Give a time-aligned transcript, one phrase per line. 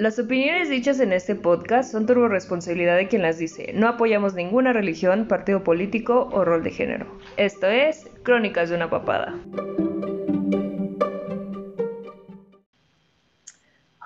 [0.00, 3.72] Las opiniones dichas en este podcast son turbo responsabilidad de quien las dice.
[3.74, 7.20] No apoyamos ninguna religión, partido político o rol de género.
[7.36, 9.38] Esto es Crónicas de una papada.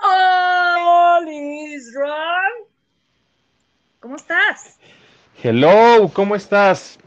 [0.02, 1.20] Hola,
[4.00, 4.80] ¿Cómo estás?
[5.44, 6.98] Hello, ¿cómo estás?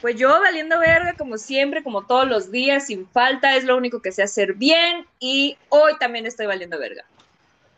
[0.00, 4.02] Pues yo valiendo verga como siempre, como todos los días, sin falta, es lo único
[4.02, 7.04] que sé hacer bien y hoy también estoy valiendo verga.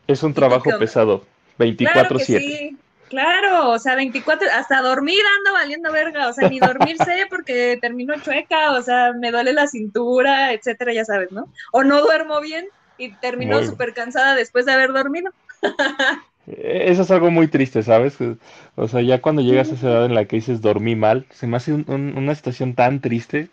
[0.09, 1.23] Es un trabajo pesado,
[1.59, 1.91] 24/7.
[1.91, 2.77] Claro sí,
[3.09, 7.77] claro, o sea, 24, hasta dormir ando valiendo verga, o sea, ni dormir sé porque
[7.79, 11.47] termino chueca, o sea, me duele la cintura, etcétera, ya sabes, ¿no?
[11.71, 15.31] O no duermo bien y termino súper cansada después de haber dormido.
[16.47, 18.17] Eso es algo muy triste, ¿sabes?
[18.75, 21.45] O sea, ya cuando llegas a esa edad en la que dices dormí mal, se
[21.45, 23.49] me hace una situación tan triste.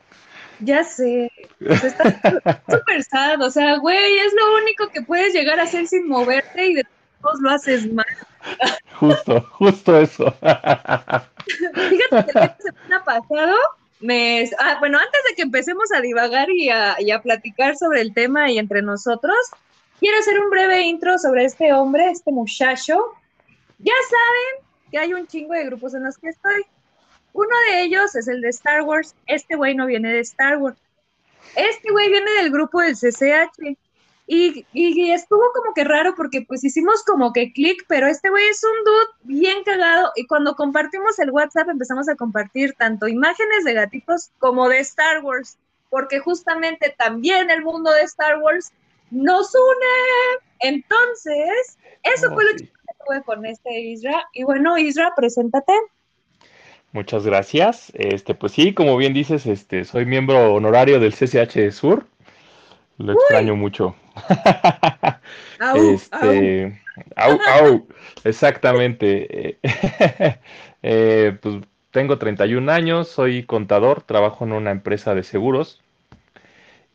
[0.60, 5.64] Ya sé, está súper sad, o sea, güey, es lo único que puedes llegar a
[5.64, 6.86] hacer sin moverte y de
[7.20, 8.06] todos lo haces mal.
[8.94, 10.24] Justo, justo eso.
[11.74, 13.56] Fíjate que la semana pasado
[14.00, 14.48] me...
[14.58, 18.14] Ah, bueno, antes de que empecemos a divagar y a, y a platicar sobre el
[18.14, 19.36] tema y entre nosotros,
[20.00, 22.98] quiero hacer un breve intro sobre este hombre, este muchacho.
[23.78, 26.64] Ya saben que hay un chingo de grupos en los que estoy.
[27.36, 29.14] Uno de ellos es el de Star Wars.
[29.26, 30.78] Este güey no viene de Star Wars.
[31.54, 33.76] Este güey viene del grupo del CCH.
[34.26, 38.48] Y, y, estuvo como que raro porque pues hicimos como que clic, pero este güey
[38.48, 43.62] es un dude bien cagado y cuando compartimos el WhatsApp empezamos a compartir tanto imágenes
[43.62, 45.58] de gatitos como de Star Wars,
[45.90, 48.72] porque justamente también el mundo de Star Wars
[49.12, 50.40] nos une.
[50.58, 52.70] Entonces, eso fue lo que
[53.06, 54.26] tuve con este Isra.
[54.32, 55.72] Y bueno, Isra, preséntate.
[56.96, 57.92] Muchas gracias.
[57.92, 62.06] Este, pues sí, como bien dices, este, soy miembro honorario del CCH Sur.
[62.96, 63.94] Lo extraño mucho.
[65.74, 66.80] este,
[67.14, 67.38] au.
[67.60, 67.86] Au,
[68.24, 69.58] exactamente.
[70.82, 71.56] Eh, pues
[71.90, 75.82] tengo 31 años, soy contador, trabajo en una empresa de seguros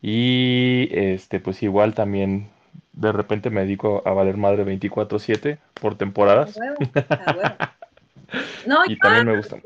[0.02, 2.50] y este, pues igual también
[2.92, 6.58] de repente me dedico a valer madre 24/7 por temporadas.
[8.66, 9.58] No, y también me gusta.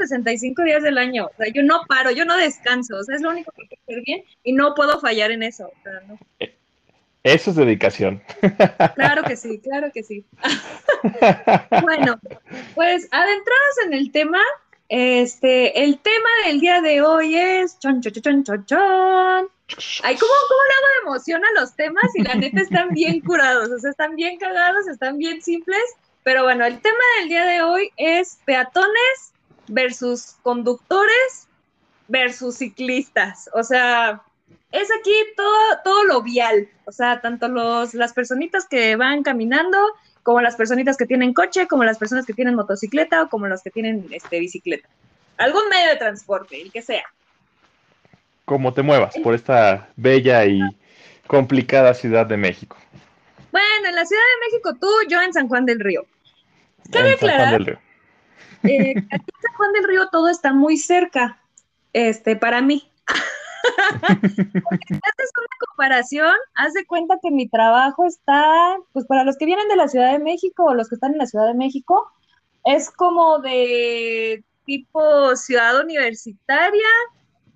[0.00, 1.26] 65 días del año.
[1.26, 2.96] O sea, yo no paro, yo no descanso.
[2.96, 5.70] O sea, es lo único que quiero hacer bien y no puedo fallar en eso.
[6.38, 6.54] Eh,
[7.22, 8.22] eso es dedicación.
[8.94, 10.24] Claro que sí, claro que sí.
[11.82, 12.18] bueno,
[12.74, 14.40] pues adentrados en el tema,
[14.88, 19.48] este, el tema del día de hoy es chon, chon, chon, chon, chon.
[20.02, 22.04] Ay, ¿cómo, ¿cómo le hago de emoción a los temas?
[22.14, 25.82] Y la neta están bien curados, o sea, están bien cagados, están bien simples.
[26.22, 29.32] Pero bueno, el tema del día de hoy es peatones
[29.70, 31.48] versus conductores
[32.08, 33.48] versus ciclistas.
[33.54, 34.22] O sea,
[34.72, 36.68] es aquí todo, todo lo vial.
[36.84, 39.78] O sea, tanto los, las personitas que van caminando,
[40.22, 43.62] como las personitas que tienen coche, como las personas que tienen motocicleta o como los
[43.62, 44.88] que tienen este, bicicleta.
[45.38, 47.04] Algún medio de transporte, el que sea.
[48.44, 50.60] Como te muevas por esta bella y
[51.26, 52.76] complicada Ciudad de México.
[53.52, 56.04] Bueno, en la Ciudad de México tú, yo en San Juan del Río.
[56.92, 57.78] Cabe aclarar
[58.64, 61.40] eh, aquí en San Juan del Río todo está muy cerca,
[61.92, 62.90] este, para mí.
[64.08, 69.36] Porque si haces una comparación, haz de cuenta que mi trabajo está, pues para los
[69.36, 71.54] que vienen de la Ciudad de México o los que están en la Ciudad de
[71.54, 72.10] México,
[72.64, 76.86] es como de tipo ciudad universitaria,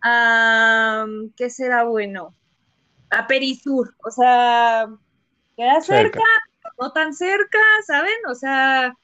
[0.03, 1.07] a,
[1.37, 2.35] ¿qué será bueno?
[3.11, 4.89] A Perisur, o sea,
[5.57, 6.23] queda cerca,
[6.81, 8.15] no tan cerca, ¿saben?
[8.29, 8.95] O sea,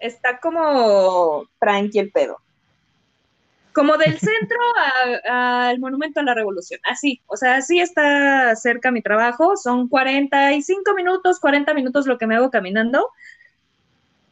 [0.00, 2.38] está como tranqui el pedo.
[3.72, 4.58] Como del centro
[5.28, 10.94] al Monumento a la Revolución, así, o sea, así está cerca mi trabajo, son 45
[10.94, 13.08] minutos, 40 minutos lo que me hago caminando,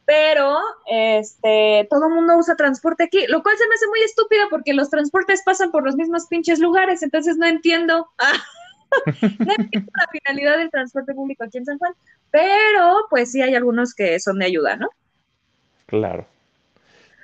[0.09, 0.57] pero
[0.87, 4.73] este, todo el mundo usa transporte aquí, lo cual se me hace muy estúpido porque
[4.73, 8.09] los transportes pasan por los mismos pinches lugares, entonces no entiendo.
[9.05, 11.93] no entiendo la finalidad del transporte público aquí en San Juan,
[12.31, 14.89] pero pues sí hay algunos que son de ayuda, ¿no?
[15.89, 16.25] Claro.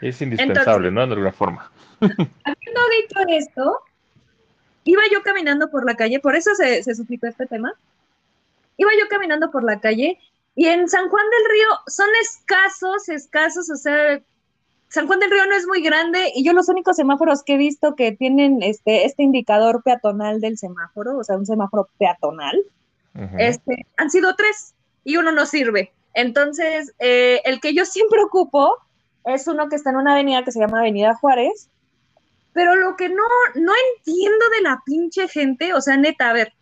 [0.01, 1.05] Es indispensable, ¿no?
[1.05, 1.71] De alguna forma.
[1.99, 3.79] Habiendo dicho esto,
[4.83, 7.73] iba yo caminando por la calle, por eso se, se suscitó este tema.
[8.77, 10.19] Iba yo caminando por la calle
[10.55, 14.21] y en San Juan del Río son escasos, escasos, o sea,
[14.89, 17.57] San Juan del Río no es muy grande y yo los únicos semáforos que he
[17.57, 22.61] visto que tienen este, este indicador peatonal del semáforo, o sea, un semáforo peatonal,
[23.37, 24.73] este, han sido tres
[25.05, 25.93] y uno no sirve.
[26.15, 28.77] Entonces, eh, el que yo siempre ocupo
[29.25, 31.69] es uno que está en una avenida que se llama Avenida Juárez,
[32.53, 33.23] pero lo que no,
[33.55, 36.53] no entiendo de la pinche gente, o sea, neta, a ver,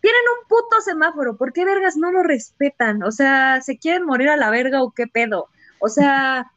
[0.00, 3.04] tienen un puto semáforo, ¿por qué vergas no lo respetan?
[3.04, 5.46] O sea, ¿se quieren morir a la verga o qué pedo?
[5.78, 6.50] O sea,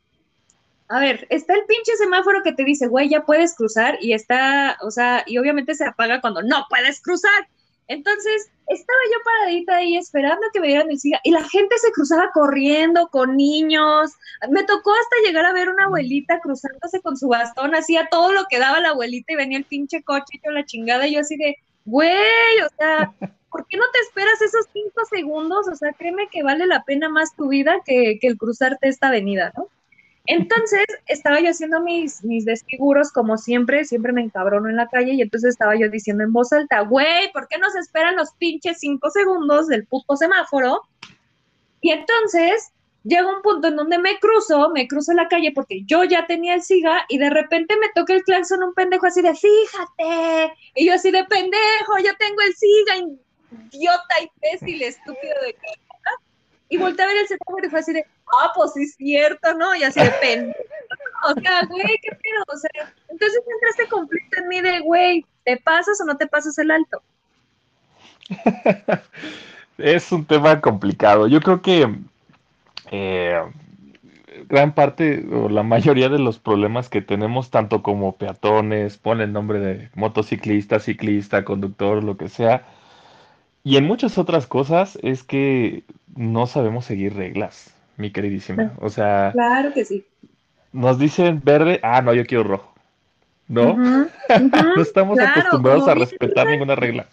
[0.88, 4.78] a ver, está el pinche semáforo que te dice, güey, ya puedes cruzar y está,
[4.82, 7.48] o sea, y obviamente se apaga cuando no puedes cruzar.
[7.88, 11.92] Entonces, estaba yo paradita ahí esperando que me dieran el siga y la gente se
[11.92, 14.12] cruzaba corriendo con niños.
[14.50, 18.46] Me tocó hasta llegar a ver una abuelita cruzándose con su bastón, hacía todo lo
[18.50, 21.22] que daba la abuelita y venía el pinche coche y yo la chingada y yo
[21.22, 23.14] así de, güey, o sea,
[23.50, 25.68] ¿por qué no te esperas esos cinco segundos?
[25.68, 29.08] O sea, créeme que vale la pena más tu vida que, que el cruzarte esta
[29.08, 29.70] avenida, ¿no?
[30.28, 35.14] Entonces estaba yo haciendo mis, mis desfiguros, como siempre, siempre me encabrono en la calle,
[35.14, 38.32] y entonces estaba yo diciendo en voz alta, güey, ¿por qué no se esperan los
[38.34, 40.82] pinches cinco segundos del puto semáforo?
[41.82, 42.72] Y entonces
[43.04, 46.56] llega un punto en donde me cruzo, me cruzo la calle porque yo ya tenía
[46.56, 50.88] el SIGA y de repente me toca el claxon un pendejo así de, fíjate, y
[50.88, 53.16] yo así de pendejo, yo tengo el SIGA,
[53.72, 55.56] idiota, imbécil, estúpido de
[56.70, 58.06] y volteé a ver el semáforo y fue así de,
[58.42, 59.76] ah, pues sí es cierto, ¿no?
[59.76, 60.60] Y así de pendejo.
[61.28, 62.44] O sea, güey, qué pedo.
[62.54, 66.28] O sea, entonces entra este conflicto en mí de, güey, ¿te pasas o no te
[66.28, 67.02] pasas el alto?
[69.78, 71.28] es un tema complicado.
[71.28, 71.88] Yo creo que
[72.92, 73.42] eh,
[74.48, 79.34] gran parte o la mayoría de los problemas que tenemos, tanto como peatones, pon el
[79.34, 82.66] nombre de motociclista, ciclista, conductor, lo que sea,
[83.66, 85.84] y en muchas otras cosas es que
[86.16, 88.74] no sabemos seguir reglas, mi queridísima.
[88.80, 90.06] O sea, claro que sí.
[90.72, 92.76] Nos dicen verde, ah, no, yo quiero rojo.
[93.48, 93.76] ¿No?
[93.76, 97.08] no estamos acostumbrados a respetar ninguna regla.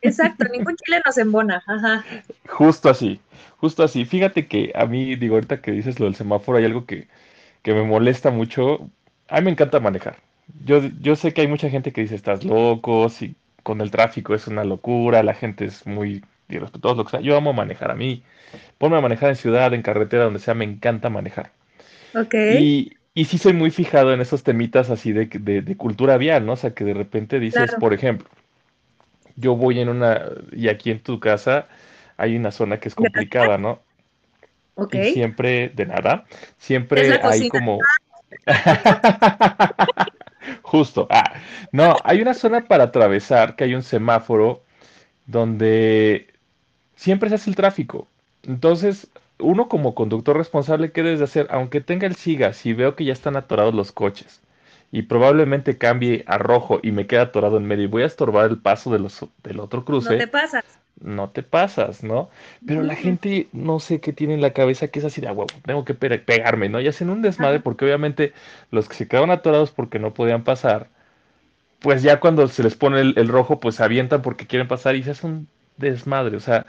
[0.00, 1.64] Exacto, ningún chile nos embona.
[1.66, 2.04] Ajá.
[2.46, 3.20] Justo así,
[3.56, 4.04] justo así.
[4.04, 7.08] Fíjate que a mí, digo, ahorita que dices lo del semáforo, hay algo que,
[7.62, 8.88] que me molesta mucho.
[9.26, 10.18] A mí me encanta manejar.
[10.64, 13.34] Yo, yo sé que hay mucha gente que dice, estás loco, si
[13.68, 17.20] con el tráfico es una locura, la gente es muy irrespetuosa, lo que sea.
[17.20, 18.22] Yo amo manejar a mí.
[18.78, 21.50] Ponme a manejar en ciudad, en carretera, donde sea, me encanta manejar.
[22.14, 22.32] Ok.
[22.58, 26.54] Y, y sí soy muy fijado en esos temitas así de, de, cultura vial, ¿no?
[26.54, 28.26] O sea, que de repente dices, por ejemplo,
[29.36, 31.68] yo voy en una, y aquí en tu casa
[32.16, 33.82] hay una zona que es complicada, ¿no?
[34.76, 34.94] Ok.
[34.94, 36.24] Y siempre, de nada,
[36.56, 37.80] siempre hay como...
[40.62, 41.06] Justo.
[41.10, 41.34] Ah,
[41.72, 44.62] no, hay una zona para atravesar, que hay un semáforo
[45.26, 46.28] donde
[46.96, 48.08] siempre se hace el tráfico.
[48.42, 49.08] Entonces,
[49.38, 51.46] uno como conductor responsable, ¿qué debes de hacer?
[51.50, 54.40] Aunque tenga el SIGA, si veo que ya están atorados los coches
[54.90, 58.50] y probablemente cambie a rojo y me queda atorado en medio y voy a estorbar
[58.50, 60.12] el paso de los, del otro cruce.
[60.12, 60.64] No te pasas
[61.00, 62.30] no te pasas, ¿no?
[62.66, 65.46] Pero la gente no sé qué tiene en la cabeza que es así de, agua,
[65.52, 66.80] ah, tengo que pegarme, ¿no?
[66.80, 68.32] Y hacen un desmadre porque obviamente
[68.70, 70.88] los que se quedaron atorados porque no podían pasar,
[71.80, 75.12] pues ya cuando se les pone el, rojo, pues avientan porque quieren pasar y se
[75.12, 76.66] hace un desmadre, o sea,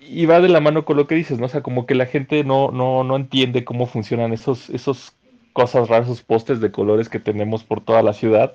[0.00, 1.46] y va de la mano con lo que dices, ¿no?
[1.46, 5.14] O sea, como que la gente no, no, no entiende cómo funcionan esos, esos
[5.52, 8.54] cosas raras, esos postes de colores que tenemos por toda la ciudad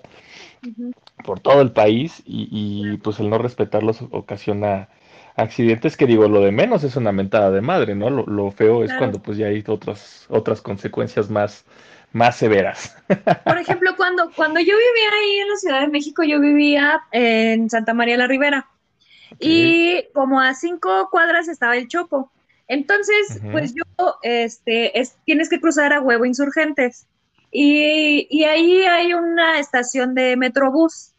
[1.23, 4.89] por todo el país y, pues el no respetarlos ocasiona
[5.35, 8.09] accidentes que digo, lo de menos es una mentada de madre, ¿no?
[8.09, 11.65] Lo, feo es cuando pues ya hay otras, otras consecuencias más,
[12.11, 12.95] más severas.
[13.45, 17.69] Por ejemplo, cuando, cuando yo vivía ahí en la Ciudad de México, yo vivía en
[17.69, 18.67] Santa María la Ribera
[19.39, 22.31] y como a cinco cuadras estaba el Chopo.
[22.67, 23.83] Entonces, pues yo,
[24.21, 27.07] este, es, tienes que cruzar a huevo insurgentes.
[27.55, 31.11] Y, ahí hay una estación de Metrobús.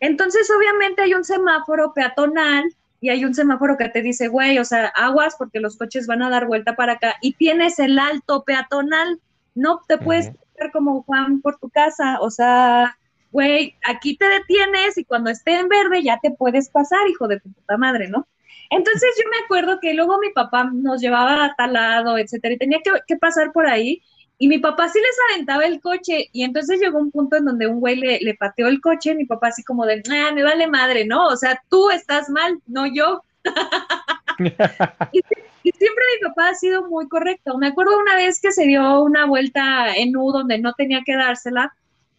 [0.00, 2.64] Entonces, obviamente hay un semáforo peatonal
[2.98, 6.22] y hay un semáforo que te dice, güey, o sea, aguas porque los coches van
[6.22, 9.20] a dar vuelta para acá y tienes el alto peatonal,
[9.54, 12.96] no te puedes ver como Juan por tu casa, o sea,
[13.30, 17.40] güey, aquí te detienes y cuando esté en verde ya te puedes pasar, hijo de
[17.40, 18.26] tu puta madre, ¿no?
[18.70, 22.58] Entonces yo me acuerdo que luego mi papá nos llevaba a tal lado, etcétera, y
[22.58, 24.02] tenía que, que pasar por ahí
[24.42, 27.68] y mi papá sí les aventaba el coche y entonces llegó un punto en donde
[27.68, 31.06] un güey le, pateó el coche, mi papá así como de, ah, me vale madre,
[31.06, 31.28] ¿no?
[31.28, 33.22] O sea, tú estás mal, no yo.
[35.12, 35.22] y,
[35.70, 37.56] siempre mi papá ha sido muy correcto.
[37.56, 41.14] Me acuerdo una vez que se dio una vuelta en U donde no tenía que
[41.14, 41.72] dársela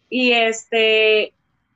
[0.08, 1.34] y este,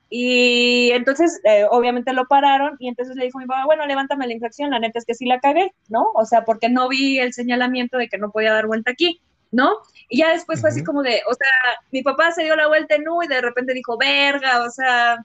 [0.08, 4.32] y entonces eh, obviamente lo pararon y entonces le dijo mi papá, bueno, levántame la
[4.32, 6.06] infracción, la neta es que sí la cagué, ¿no?
[6.14, 9.20] O sea, porque no vi el señalamiento de que no podía dar vuelta aquí.
[9.50, 9.78] ¿No?
[10.08, 11.48] Y ya después fue así como de, o sea,
[11.90, 15.24] mi papá se dio la vuelta en U y de repente dijo, verga, o sea,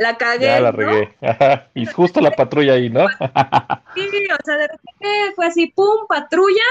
[0.00, 0.46] la cagué.
[0.46, 1.14] Ya la regué.
[1.74, 3.06] y justo la patrulla ahí, ¿no?
[3.94, 6.64] sí, o sea, de repente fue así, pum, patrulla.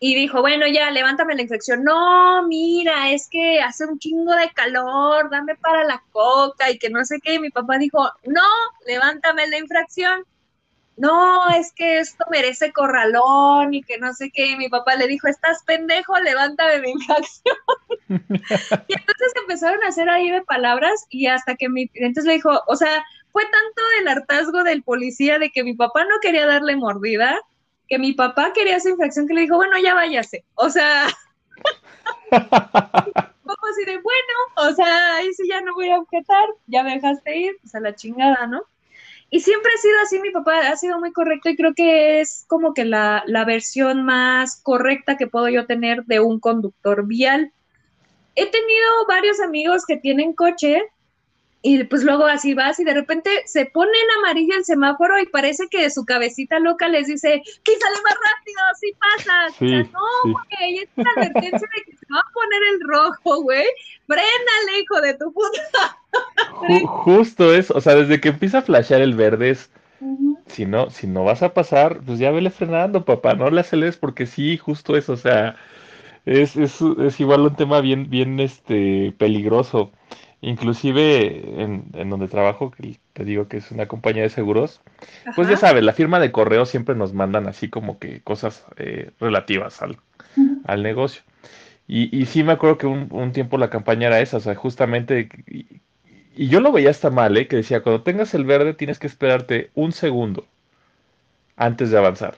[0.00, 1.82] y dijo, bueno, ya, levántame la infección.
[1.82, 6.90] No, mira, es que hace un chingo de calor, dame para la coca y que
[6.90, 7.34] no sé qué.
[7.34, 8.42] Y mi papá dijo, no,
[8.86, 10.24] levántame la infracción.
[10.96, 14.46] No, es que esto merece corralón y que no sé qué.
[14.46, 17.56] Y mi papá le dijo, estás pendejo, levántame mi infracción.
[18.08, 22.60] y entonces empezaron a hacer ahí de palabras y hasta que mi, entonces le dijo,
[22.66, 26.76] o sea, fue tanto el hartazgo del policía de que mi papá no quería darle
[26.76, 27.38] mordida
[27.88, 30.44] que mi papá quería esa infracción que le dijo, bueno, ya váyase.
[30.54, 31.06] O sea,
[32.30, 36.94] como así de, bueno, o sea, ahí sí ya no voy a objetar, ya me
[36.94, 38.62] dejaste ir, pues a la chingada, ¿no?
[39.34, 42.44] Y siempre ha sido así, mi papá ha sido muy correcto y creo que es
[42.46, 47.52] como que la, la versión más correcta que puedo yo tener de un conductor vial.
[48.36, 50.84] He tenido varios amigos que tienen coche
[51.66, 55.24] y pues luego así vas y de repente se pone en amarillo el semáforo y
[55.24, 59.46] parece que su cabecita loca les dice, que sale más rápido, sí pasa.
[59.46, 63.42] o sea, no, güey, es una advertencia de que se va a poner el rojo,
[63.44, 63.64] güey.
[64.06, 66.86] Frénale, hijo de tu puta.
[66.86, 69.70] justo eso, o sea, desde que empieza a flashear el verde es,
[70.48, 73.96] si no, si no vas a pasar, pues ya vele frenando, papá, no le aceleres
[73.96, 75.56] porque sí, justo eso, o sea,
[76.26, 79.92] es, es, es igual un tema bien, bien, este, peligroso.
[80.46, 84.82] Inclusive en, donde trabajo, que te digo que es una compañía de seguros,
[85.36, 89.10] pues ya sabes, la firma de correo siempre nos mandan así como que cosas eh,
[89.18, 89.96] relativas al,
[90.66, 91.22] al negocio.
[91.88, 94.54] Y, y, sí me acuerdo que un, un, tiempo la campaña era esa, o sea,
[94.54, 95.80] justamente, y,
[96.36, 97.48] y, yo lo veía hasta mal, ¿eh?
[97.48, 100.46] que decía, cuando tengas el verde tienes que esperarte un segundo
[101.56, 102.36] antes de avanzar.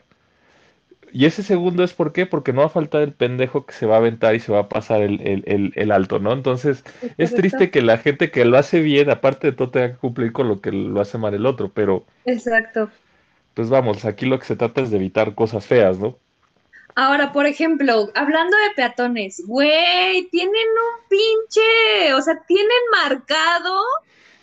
[1.16, 3.86] Y ese segundo es por qué, porque no va a faltar el pendejo que se
[3.86, 6.30] va a aventar y se va a pasar el, alto, ¿no?
[6.30, 6.84] Entonces,
[7.16, 10.34] es triste que la gente que lo hace bien, aparte de todo, tenga que cumplir
[10.34, 12.04] con lo que lo hace mal el otro, pero...
[12.26, 12.90] Exacto.
[13.54, 16.18] Pues vamos, aquí lo que se trata es de evitar cosas feas, ¿no?
[16.94, 23.80] Ahora, por ejemplo, hablando de peatones, güey, tienen un pinche, o sea, tienen marcado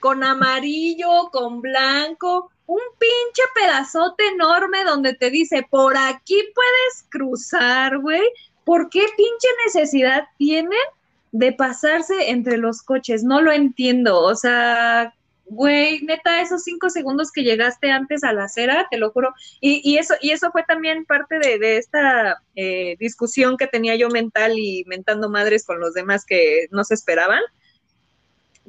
[0.04, 8.00] con amarillo, con blanco, un pinche pedazote enorme donde te dice, por aquí puedes cruzar,
[8.00, 8.22] güey.
[8.66, 10.78] ¿Por qué pinche necesidad tienen
[11.32, 13.24] de pasarse entre los coches?
[13.24, 14.20] No lo entiendo.
[14.20, 15.14] O sea,
[15.46, 19.34] güey, neta, esos cinco segundos que llegaste antes a la acera, te lo juro.
[19.62, 24.60] Y, eso, y eso fue también parte de, esta eh, discusión que tenía yo mental
[24.60, 27.40] y mentando madres con los demás que no se esperaban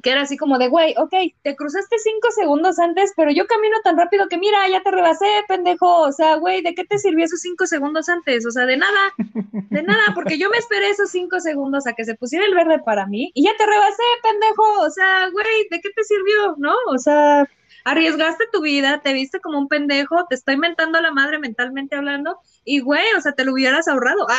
[0.04, 3.76] que era así como de, güey, ok, te cruzaste cinco segundos antes, pero yo camino
[3.82, 6.02] tan rápido que mira, ya te rebasé, pendejo.
[6.02, 8.44] O sea, güey, ¿de qué te sirvió esos cinco segundos antes?
[8.44, 12.04] O sea, de nada, de nada, porque yo me esperé esos cinco segundos a que
[12.04, 14.82] se pusiera el verde para mí y ya te rebasé, pendejo.
[14.82, 16.54] O sea, güey, ¿de qué te sirvió?
[16.58, 16.74] ¿No?
[16.88, 17.48] O sea,
[17.84, 22.38] arriesgaste tu vida, te viste como un pendejo, te está inventando la madre mentalmente hablando
[22.62, 24.26] y, güey, o sea, te lo hubieras ahorrado.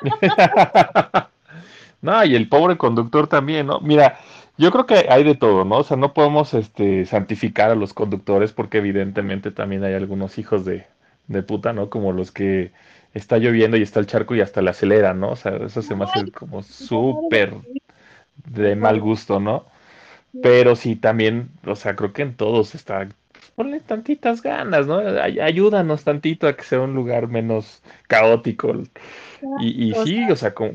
[2.02, 3.78] no, y el pobre conductor también, ¿no?
[3.80, 4.18] Mira,
[4.60, 5.78] yo creo que hay de todo, ¿no?
[5.78, 10.66] O sea, no podemos este, santificar a los conductores porque evidentemente también hay algunos hijos
[10.66, 10.86] de,
[11.28, 11.88] de puta, ¿no?
[11.88, 12.70] Como los que
[13.14, 15.30] está lloviendo y está el charco y hasta le aceleran, ¿no?
[15.30, 17.54] O sea, eso se me hace como súper
[18.50, 19.64] de mal gusto, ¿no?
[20.42, 23.08] Pero sí, también, o sea, creo que en todos está,
[23.54, 24.98] ponle tantitas ganas, ¿no?
[24.98, 28.74] ayúdanos tantito a que sea un lugar menos caótico.
[29.58, 30.72] Y, y sí, o sea, como,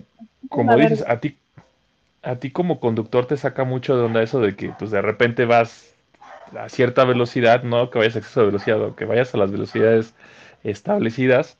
[0.49, 1.37] como dices, a ti
[2.25, 5.45] a ti como conductor te saca mucho de onda eso de que pues de repente
[5.45, 5.95] vas
[6.59, 9.51] a cierta velocidad, no que vayas a exceso de velocidad o que vayas a las
[9.51, 10.15] velocidades
[10.63, 11.57] establecidas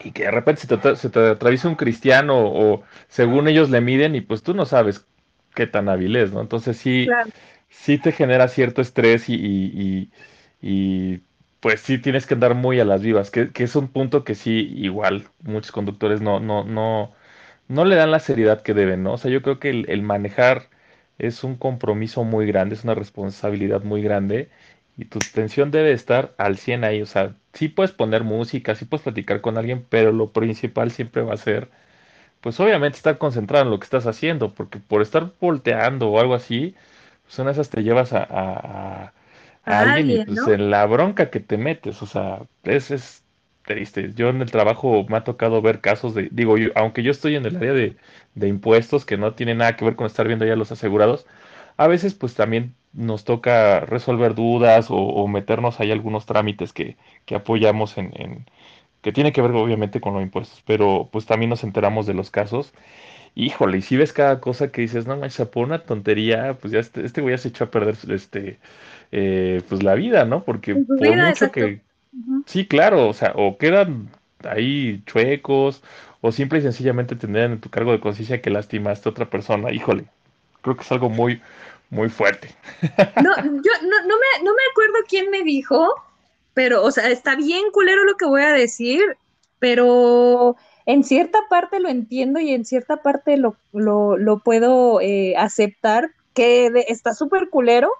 [0.00, 3.80] y que de repente se te, se te atraviesa un cristiano o según ellos le
[3.80, 5.06] miden y pues tú no sabes
[5.54, 6.40] qué tan hábil es, ¿no?
[6.40, 7.06] Entonces sí,
[7.70, 10.10] sí te genera cierto estrés y, y,
[10.60, 11.22] y,
[11.60, 14.34] pues sí tienes que andar muy a las vivas, que, que es un punto que
[14.34, 17.12] sí igual muchos conductores no, no, no,
[17.68, 19.14] no le dan la seriedad que deben, ¿no?
[19.14, 20.68] O sea, yo creo que el, manejar
[21.18, 24.50] es un compromiso muy grande, es una responsabilidad muy grande
[24.96, 27.02] y tu atención debe estar al 100 ahí.
[27.02, 31.22] O sea, sí puedes poner música, sí puedes platicar con alguien, pero lo principal siempre
[31.22, 31.70] va a ser,
[32.40, 36.34] pues obviamente estar concentrado en lo que estás haciendo, porque por estar volteando o algo
[36.34, 36.76] así,
[37.24, 39.12] pues una de esas te llevas a, a,
[39.66, 43.23] alguien, y pues en la bronca que te metes, o sea, es, es
[43.64, 44.12] triste.
[44.14, 47.36] Yo en el trabajo me ha tocado ver casos de, digo, yo, aunque yo estoy
[47.36, 47.96] en el área de,
[48.48, 51.26] impuestos, que no tiene nada que ver con estar viendo ya los asegurados,
[51.76, 57.34] a veces pues también nos toca resolver dudas o, meternos ahí algunos trámites que, que
[57.34, 58.46] apoyamos en, en,
[59.02, 62.30] que tiene que ver obviamente con los impuestos, pero pues también nos enteramos de los
[62.30, 62.72] casos.
[63.36, 66.78] Híjole, y si ves cada cosa que dices, no manches, por una tontería, pues ya
[66.78, 68.58] este, este güey ya se echó a perder este,
[69.10, 70.44] eh, pues la vida, ¿no?
[70.44, 71.80] Porque por mucho que,
[72.46, 74.10] Sí, claro, o sea, o quedan
[74.48, 75.82] ahí chuecos
[76.20, 79.72] o simple y sencillamente tener en tu cargo de conciencia que lastimaste a otra persona.
[79.72, 80.06] Híjole,
[80.62, 81.42] creo que es algo muy,
[81.90, 82.54] muy fuerte.
[83.22, 85.88] No, yo no, no, me, no me acuerdo quién me dijo,
[86.54, 89.00] pero, o sea, está bien culero lo que voy a decir,
[89.58, 90.56] pero
[90.86, 96.70] en cierta parte lo entiendo y en cierta parte lo, lo, puedo eh, aceptar, que
[96.88, 97.90] está súper culero,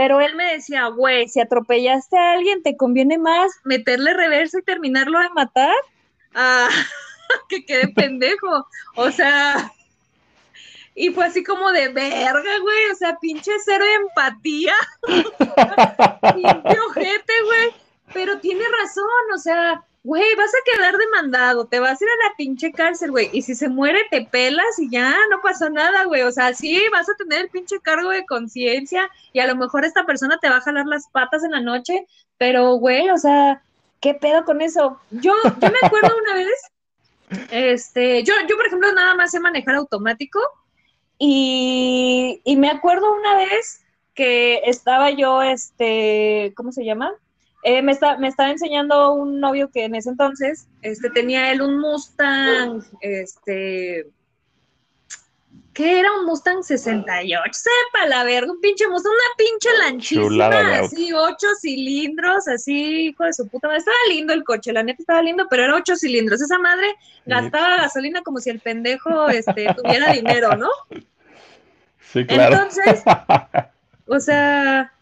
[0.00, 4.62] pero él me decía, güey, si atropellaste a alguien, ¿te conviene más meterle reversa y
[4.62, 5.74] terminarlo de matar?
[6.34, 6.70] Ah,
[7.50, 8.66] que quede pendejo.
[8.96, 9.70] O sea,
[10.94, 12.90] y fue así como de verga, güey.
[12.90, 14.72] O sea, pinche cero de empatía.
[16.34, 17.74] pinche ojete, güey.
[18.14, 22.28] Pero tiene razón, o sea, güey, vas a quedar demandado, te vas a ir a
[22.28, 23.30] la pinche cárcel, güey.
[23.32, 26.22] Y si se muere, te pelas y ya, no pasó nada, güey.
[26.22, 29.84] O sea, sí, vas a tener el pinche cargo de conciencia y a lo mejor
[29.84, 32.06] esta persona te va a jalar las patas en la noche,
[32.38, 33.62] pero, güey, o sea,
[34.00, 34.98] ¿qué pedo con eso?
[35.10, 39.74] Yo, yo me acuerdo una vez, este, yo, yo, por ejemplo, nada más sé manejar
[39.76, 40.40] automático
[41.18, 47.12] y, me acuerdo una vez que estaba yo, este, ¿cómo se llama?
[47.62, 51.60] Eh, me, está, me estaba enseñando un novio que en ese entonces este, tenía él
[51.60, 54.06] un Mustang, este,
[55.74, 57.42] ¿qué era un Mustang 68?
[57.52, 63.34] Sepa la verga, un pinche Mustang, una pinche lanchísima, así, ocho cilindros, así, hijo de
[63.34, 63.80] su puta madre.
[63.80, 66.40] Estaba lindo el coche, la neta estaba lindo, pero era ocho cilindros.
[66.40, 66.94] Esa madre
[67.26, 70.70] gastaba gasolina como si el pendejo este, tuviera dinero, ¿no?
[72.12, 72.56] Sí, claro.
[72.56, 73.04] Entonces,
[74.08, 74.92] o sea,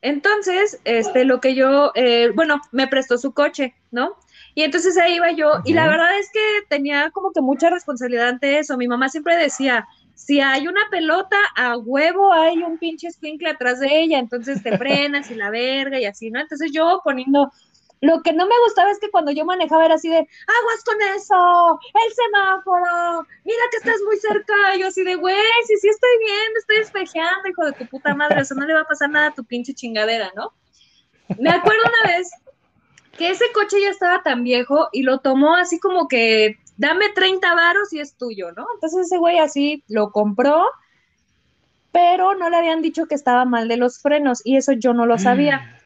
[0.00, 4.16] entonces, este, lo que yo, eh, bueno, me prestó su coche, ¿no?
[4.54, 8.28] Y entonces ahí iba yo, y la verdad es que tenía como que mucha responsabilidad
[8.28, 8.76] ante eso.
[8.76, 13.78] Mi mamá siempre decía, si hay una pelota, a huevo hay un pinche squinkle atrás
[13.78, 16.40] de ella, entonces te frenas y la verga y así, ¿no?
[16.40, 17.52] Entonces yo poniendo
[18.00, 20.96] lo que no me gustaba es que cuando yo manejaba era así de, aguas con
[21.16, 24.76] eso, el semáforo, mira que estás muy cerca.
[24.76, 25.36] Y yo así de, güey,
[25.66, 28.74] sí, sí estoy viendo, estoy espejeando, hijo de tu puta madre, o sea, no le
[28.74, 30.52] va a pasar nada a tu pinche chingadera, ¿no?
[31.38, 32.30] Me acuerdo una vez
[33.16, 37.54] que ese coche ya estaba tan viejo y lo tomó así como que, dame 30
[37.54, 38.66] varos y es tuyo, ¿no?
[38.74, 40.64] Entonces ese güey así lo compró,
[41.90, 45.04] pero no le habían dicho que estaba mal de los frenos y eso yo no
[45.04, 45.77] lo sabía.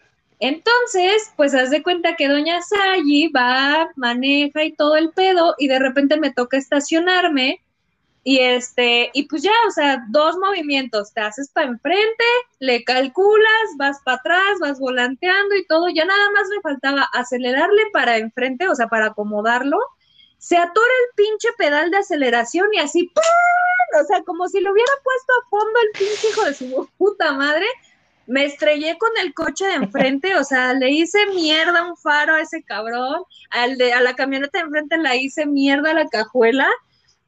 [0.44, 5.68] Entonces, pues haz de cuenta que doña Sayi va, maneja y todo el pedo y
[5.68, 7.62] de repente me toca estacionarme
[8.24, 12.24] y este, y pues ya, o sea, dos movimientos, te haces para enfrente,
[12.58, 17.84] le calculas, vas para atrás, vas volanteando y todo, ya nada más me faltaba acelerarle
[17.92, 19.78] para enfrente, o sea, para acomodarlo,
[20.38, 24.02] se atora el pinche pedal de aceleración y así, ¡pum!
[24.02, 27.30] o sea, como si lo hubiera puesto a fondo el pinche hijo de su puta
[27.30, 27.66] madre,
[28.26, 32.40] me estrellé con el coche de enfrente, o sea, le hice mierda un faro a
[32.40, 36.68] ese cabrón, al de, a la camioneta de enfrente la hice mierda a la cajuela,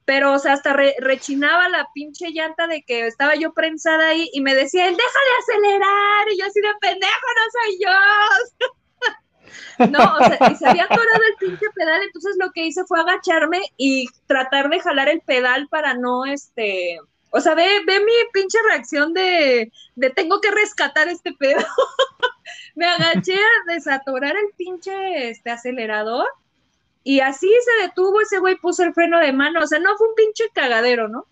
[0.04, 4.42] pero, o sea, hasta rechinaba la pinche llanta de que estaba yo prensada ahí y
[4.42, 7.90] me decía, él, deja de acelerar, y yo así de pendejo, no soy yo.
[9.90, 13.00] no, o sea, y se había atorado el pinche pedal, entonces lo que hice fue
[13.00, 16.98] agacharme y tratar de jalar el pedal para no, este,
[17.36, 21.58] o sea, ve, ve mi pinche reacción de, de tengo que rescatar este pedo.
[22.76, 26.28] me agaché a desatorar el pinche este acelerador
[27.02, 29.60] y así se detuvo ese güey, puso el freno de mano.
[29.62, 31.26] O sea, no fue un pinche cagadero, ¿no?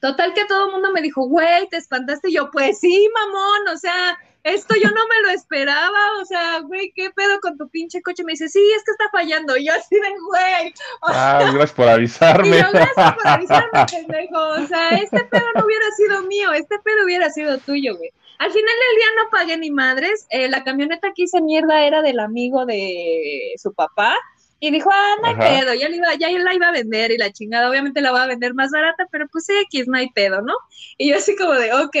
[0.00, 2.28] Total que todo el mundo me dijo, güey, te espantaste.
[2.28, 6.60] Y yo, pues sí, mamón, o sea, esto yo no me lo esperaba, o sea,
[6.60, 8.24] güey, ¿qué pedo con tu pinche coche?
[8.24, 9.56] Me dice, sí, es que está fallando.
[9.56, 10.74] Y yo así de, güey.
[11.02, 12.58] ah, gracias por avisarme.
[12.58, 14.38] Y yo, gracias por avisarme, pendejo.
[14.38, 18.10] O sea, este pedo no hubiera sido mío, este pedo hubiera sido tuyo, güey.
[18.38, 20.26] Al final del día no pagué ni madres.
[20.30, 24.16] Eh, la camioneta que hice mierda era del amigo de su papá.
[24.58, 27.32] Y dijo, ah, no hay pedo, ya, iba, ya la iba a vender y la
[27.32, 30.54] chingada, obviamente la va a vender más barata, pero pues X, no hay pedo, ¿no?
[30.98, 31.96] Y yo así como de, ok,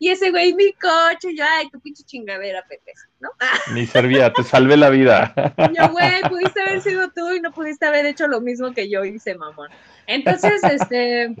[0.00, 3.28] y ese güey, mi coche, yo, ay, tu pinche chingadera, pendeja, ¿no?
[3.74, 5.34] Ni servía, te salvé la vida.
[5.78, 9.04] yo, güey, pudiste haber sido tú y no pudiste haber hecho lo mismo que yo
[9.04, 9.68] hice, mamón.
[10.06, 11.36] Entonces, este,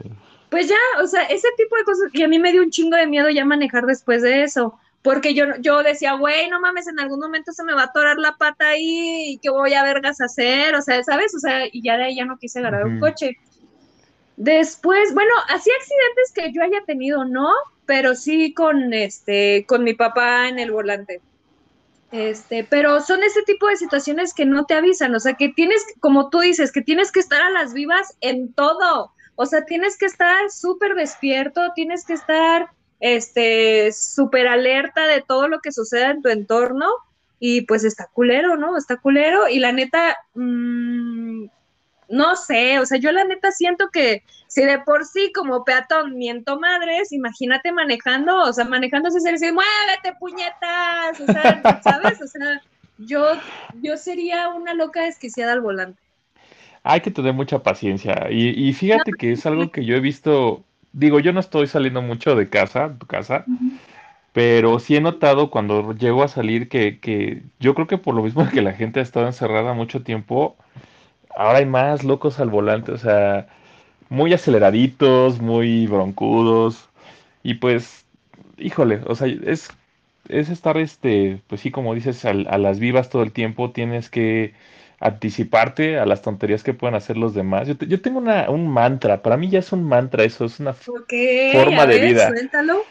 [0.50, 2.98] pues ya, o sea, ese tipo de cosas, y a mí me dio un chingo
[2.98, 7.00] de miedo ya manejar después de eso porque yo, yo decía, güey, no mames, en
[7.00, 10.20] algún momento se me va a atorar la pata ahí y qué voy a vergas
[10.20, 11.34] hacer, o sea, ¿sabes?
[11.34, 13.38] O sea, y ya de ahí ya no quise agarrar un coche.
[14.36, 17.50] Después, bueno, así accidentes que yo haya tenido, no,
[17.90, 21.20] pero sí con este, con mi papá en el volante.
[22.12, 25.84] Este, pero son ese tipo de situaciones que no te avisan, o sea, que tienes,
[25.98, 29.98] como tú dices, que tienes que estar a las vivas en todo, o sea, tienes
[29.98, 32.68] que estar súper despierto, tienes que estar
[33.00, 36.86] este, súper alerta de todo lo que suceda en tu entorno,
[37.40, 38.76] y pues está culero, ¿no?
[38.76, 41.46] Está culero y la neta, mmm,
[42.10, 46.16] no sé, o sea, yo la neta siento que si de por sí como peatón
[46.18, 52.20] miento madres, imagínate manejando, o sea, manejando se dice, muévete puñetas, o sea, ¿sabes?
[52.20, 52.60] O sea,
[52.98, 53.28] yo,
[53.80, 56.02] yo sería una loca desquiciada al volante.
[56.82, 61.20] Hay que tener mucha paciencia y, fíjate que es algo que yo he visto, digo,
[61.20, 63.44] yo no estoy saliendo mucho de casa, tu casa,
[64.32, 68.22] pero sí he notado cuando llego a salir que, que yo creo que por lo
[68.22, 70.56] mismo que la gente ha estado encerrada mucho tiempo,
[71.36, 73.46] ahora hay más locos al volante, o sea,
[74.08, 76.88] muy aceleraditos, muy broncudos.
[77.42, 78.04] Y pues,
[78.58, 79.70] híjole, o sea, es,
[80.28, 84.54] es estar, este, pues sí, como dices, a, las vivas todo el tiempo, tienes que
[84.98, 87.66] anticiparte a las tonterías que puedan hacer los demás.
[87.66, 90.74] Yo, yo tengo una, un mantra, para mí ya es un mantra eso, es una
[90.74, 92.28] forma de vida.
[92.28, 92.84] Suéltalo.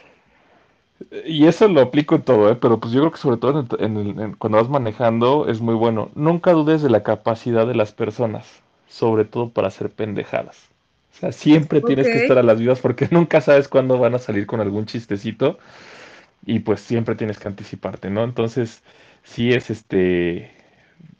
[1.26, 2.56] Y eso lo aplico en todo, ¿eh?
[2.56, 6.12] pero pues yo creo que sobre todo en, cuando vas manejando es muy bueno.
[6.16, 10.70] Nunca dudes de la capacidad de las personas, sobre todo para hacer pendejadas.
[11.14, 14.20] O sea, siempre tienes que estar a las vivas porque nunca sabes cuándo van a
[14.20, 15.58] salir con algún chistecito
[16.46, 18.24] y pues siempre tienes que anticiparte, ¿no?
[18.24, 18.84] Entonces,
[19.24, 20.52] sí es este,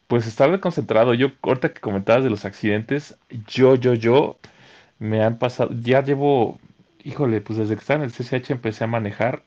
[0.08, 1.14] pues estar concentrado.
[1.14, 4.38] Yo, ahorita que comentabas de los accidentes, yo, yo, yo,
[5.00, 6.60] me han pasado, ya llevo,
[7.04, 9.44] híjole, pues desde que estaba en el CCH empecé a manejar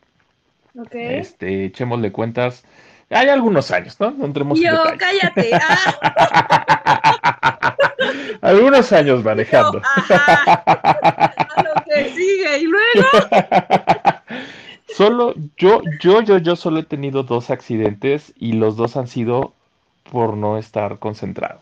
[0.79, 1.19] Okay.
[1.19, 2.65] Este, echémosle cuentas.
[3.11, 4.11] Hay algunos años, ¿no?
[4.11, 5.51] No entremos Yo, cállate.
[8.05, 8.41] Ah.
[8.43, 9.81] algunos años manejando.
[10.09, 13.09] A lo que sigue y luego.
[14.97, 19.55] solo, yo, yo, yo, yo solo he tenido dos accidentes y los dos han sido
[20.11, 21.61] por no estar concentrado.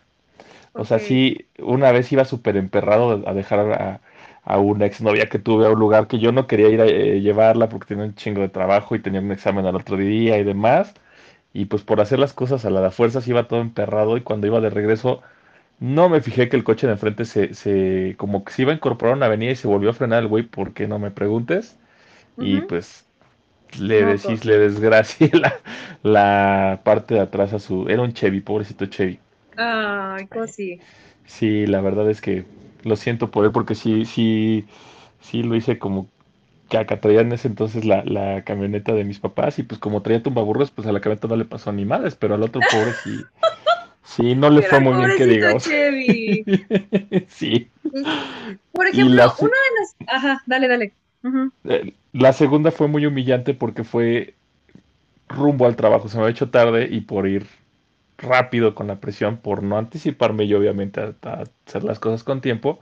[0.73, 4.01] O sea, sí, una vez iba súper emperrado a dejar a,
[4.55, 7.21] a una exnovia que tuve a un lugar que yo no quería ir a eh,
[7.21, 10.45] llevarla porque tenía un chingo de trabajo y tenía un examen al otro día y
[10.45, 10.95] demás.
[11.53, 14.47] Y pues por hacer las cosas a la de fuerzas iba todo emperrado y cuando
[14.47, 15.23] iba de regreso
[15.81, 18.75] no me fijé que el coche de enfrente se, se como que se iba a
[18.77, 21.11] incorporar a una avenida y se volvió a frenar el güey, ¿por qué no me
[21.11, 21.79] preguntes?
[22.39, 23.07] Y pues
[23.79, 24.45] le decís, pues.
[24.45, 25.63] le desgracié la,
[26.03, 27.89] la parte de atrás a su...
[27.89, 29.21] Era un Chevy, pobrecito Chevy.
[29.57, 30.85] Ay, pues sí.
[31.25, 32.47] Sí, la verdad es que
[32.85, 34.65] lo siento por él porque sí, sí,
[35.21, 36.09] sí lo hice como
[36.69, 40.03] que acá traía en ese entonces la, la camioneta de mis papás y pues como
[40.03, 42.93] traía tumbaburros, pues a la camioneta no le pasó ni madres, pero al otro pobre
[43.03, 43.21] sí,
[44.05, 45.65] sí, no le fue muy bien que digamos.
[47.29, 47.69] sí.
[48.73, 49.97] Por ejemplo, una de las...
[50.07, 50.93] Ajá, dale, dale.
[51.65, 54.35] Eh, la segunda fue muy humillante porque fue
[55.29, 57.47] rumbo al trabajo, se me había hecho tarde y por ir
[58.21, 62.81] rápido con la presión por no anticiparme yo obviamente a, hacer las cosas con tiempo,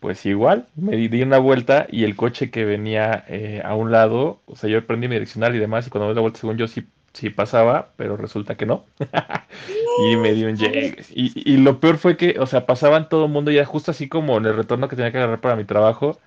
[0.00, 4.40] pues igual me di, una vuelta y el coche que venía eh, a un lado,
[4.46, 6.56] o sea, yo prendí mi direccional y demás y cuando me di la vuelta según
[6.56, 8.84] yo sí, sí pasaba, pero resulta que no.
[10.10, 10.96] y me dio un llegue.
[11.10, 14.08] Y, y, lo peor fue que, o sea, pasaban todo el mundo ya justo así
[14.08, 16.18] como en el retorno que tenía que agarrar para mi trabajo.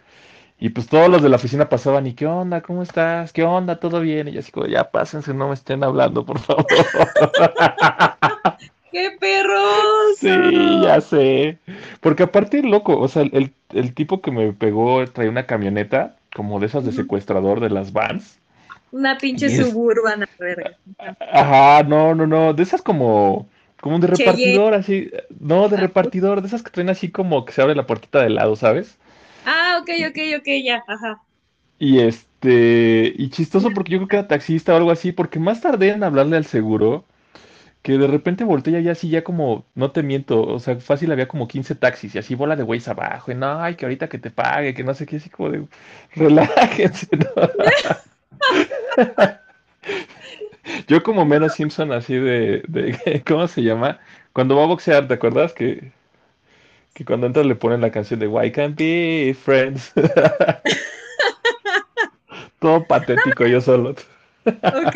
[0.59, 2.61] Y pues todos los de la oficina pasaban y ¿qué onda?
[2.61, 3.31] ¿Cómo estás?
[3.31, 3.79] ¿Qué onda?
[3.79, 4.27] ¿Todo bien?
[4.27, 6.65] Y yo así como, ya pásense, no me estén hablando, por favor.
[8.91, 10.17] ¡Qué perros!
[10.17, 11.59] Sí, ya sé.
[12.01, 16.59] Porque aparte, loco, o sea, el, el tipo que me pegó traía una camioneta como
[16.59, 18.37] de esas de secuestrador de las vans.
[18.91, 20.75] Una pinche suburbana, verga.
[21.31, 23.47] Ajá, no, no, no, de esas como,
[23.79, 27.61] como de repartidor, así, no, de repartidor, de esas que traen así como que se
[27.61, 28.97] abre la puertita de lado, ¿sabes?
[29.51, 31.23] Ah, ok, ok, ok, ya, ajá.
[31.79, 35.59] Y este, y chistoso porque yo creo que era taxista o algo así, porque más
[35.59, 37.03] tardé en hablarle al seguro,
[37.81, 41.27] que de repente volteé ya así, ya como, no te miento, o sea, fácil había
[41.27, 44.19] como 15 taxis y así bola de güeyes abajo, y no, ay, que ahorita que
[44.19, 45.65] te pague, que no sé qué, así como de,
[46.15, 47.25] relájense, ¿no?
[50.87, 53.99] Yo como menos Simpson así de, de, ¿cómo se llama?
[54.33, 55.53] Cuando va a boxear, ¿te acuerdas?
[55.53, 55.91] Que
[56.93, 59.93] que cuando entra le ponen la canción de Why Can't Be Friends.
[62.59, 63.95] Todo patético yo solo.
[64.45, 64.95] Ok,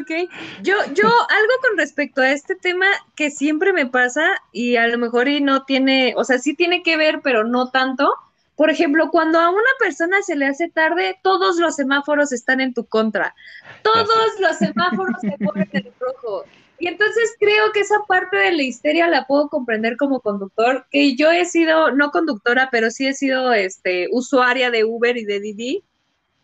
[0.00, 0.30] ok.
[0.62, 4.98] Yo, yo, algo con respecto a este tema que siempre me pasa y a lo
[4.98, 8.12] mejor y no tiene, o sea, sí tiene que ver, pero no tanto.
[8.56, 12.74] Por ejemplo, cuando a una persona se le hace tarde, todos los semáforos están en
[12.74, 13.34] tu contra.
[13.82, 16.44] Todos los semáforos se ponen en rojo.
[16.82, 21.14] Y entonces creo que esa parte de la histeria la puedo comprender como conductor, que
[21.14, 25.38] yo he sido, no conductora, pero sí he sido este, usuaria de Uber y de
[25.38, 25.84] Didi.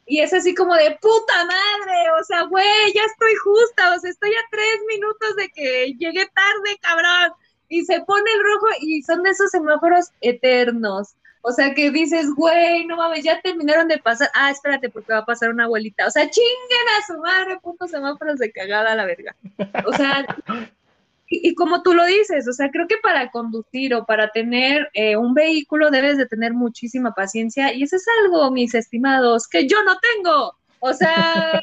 [0.07, 4.11] Y es así como de puta madre, o sea, güey, ya estoy justa, o sea,
[4.11, 7.33] estoy a tres minutos de que llegué tarde, cabrón.
[7.69, 11.17] Y se pone el rojo y son de esos semáforos eternos.
[11.43, 14.29] O sea, que dices, güey, no mames, ya terminaron de pasar.
[14.35, 16.07] Ah, espérate, porque va a pasar una abuelita.
[16.07, 19.35] O sea, chinguen a su madre, puntos semáforos de cagada a la verga.
[19.87, 20.27] O sea,
[21.31, 25.17] y, como tú lo dices, o sea, creo que para conducir o para tener eh,
[25.17, 29.83] un vehículo debes de tener muchísima paciencia y eso es algo, mis estimados, que yo
[29.85, 30.57] no tengo.
[30.81, 31.61] O sea,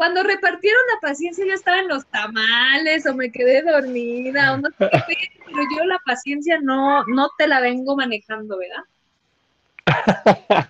[0.00, 4.70] cuando repartieron la paciencia yo estaba en los tamales o me quedé dormida o no
[4.70, 8.82] sé qué, pero yo la paciencia no, no te la vengo manejando, ¿verdad?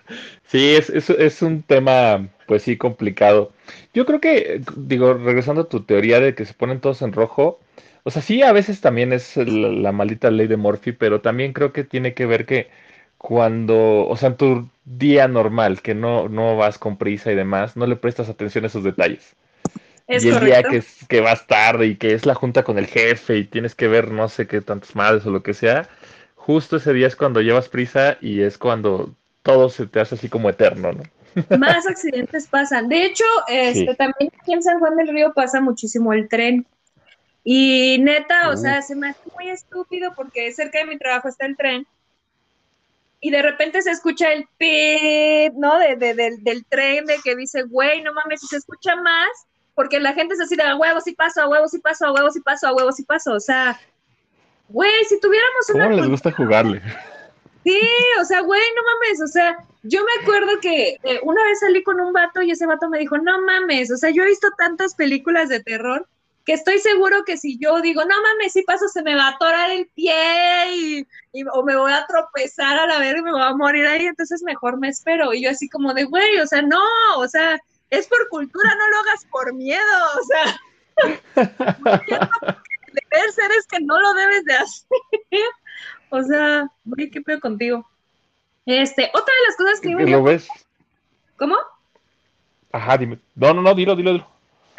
[0.47, 3.53] Sí, es, es, es, un tema, pues sí, complicado.
[3.93, 7.61] Yo creo que, digo, regresando a tu teoría de que se ponen todos en rojo,
[8.03, 11.71] o sea, sí, a veces también es la, maldita ley de Murphy, pero también creo
[11.71, 12.69] que tiene que ver que
[13.21, 17.77] cuando, o sea, en tu día normal, que no, no vas con prisa y demás,
[17.77, 19.35] no le prestas atención a esos detalles.
[20.07, 23.37] y el día que, que vas tarde y que es la junta con el jefe
[23.37, 25.87] y tienes que ver no sé qué tantas madres o lo que sea,
[26.33, 30.27] justo ese día es cuando llevas prisa y es cuando todo se te hace así
[30.27, 31.03] como eterno, ¿no?
[31.59, 32.89] Más accidentes pasan.
[32.89, 36.65] De hecho, este, también aquí en San Juan del Río pasa muchísimo el tren.
[37.43, 41.45] Y neta, o sea, se me hace muy estúpido porque cerca de mi trabajo está
[41.45, 41.85] el tren
[43.21, 45.77] y de repente se escucha el pit, ¿no?
[45.77, 49.29] De, del tren, de que dice, güey, no mames, si se escucha más,
[49.75, 52.11] porque la gente es así de a huevos y paso, a huevos y paso, a
[52.11, 53.33] huevos y paso, a huevos y paso.
[53.33, 53.79] O sea,
[54.69, 55.85] güey, si tuviéramos una.
[55.85, 56.81] ¿Cómo les gusta jugarle?
[57.63, 57.79] Sí,
[58.19, 61.83] o sea, güey, no mames, o sea, yo me acuerdo que eh, una vez salí
[61.83, 64.47] con un vato y ese vato me dijo, no mames, o sea, yo he visto
[64.57, 66.07] tantas películas de terror
[66.45, 69.29] que estoy seguro que si yo digo, no mames, si paso se me va a
[69.31, 70.15] atorar el pie
[70.75, 71.07] y,
[71.53, 74.41] o me voy a tropezar a la verga y me voy a morir ahí, entonces
[74.43, 75.33] mejor me espero.
[75.33, 76.81] Y yo así como de, güey, o sea, no,
[77.17, 79.81] o sea, es por cultura, no lo hagas por miedo,
[80.19, 80.61] o sea,
[82.93, 84.87] deber ser es que no lo debes de hacer.
[86.09, 87.87] o sea, güey, qué pedo contigo.
[88.65, 89.89] Este, otra de las cosas que...
[89.89, 90.47] ¿Lo ves?
[91.37, 91.55] ¿Cómo?
[92.71, 93.19] Ajá, dime.
[93.35, 94.30] No, no, no, dilo, dilo, dilo.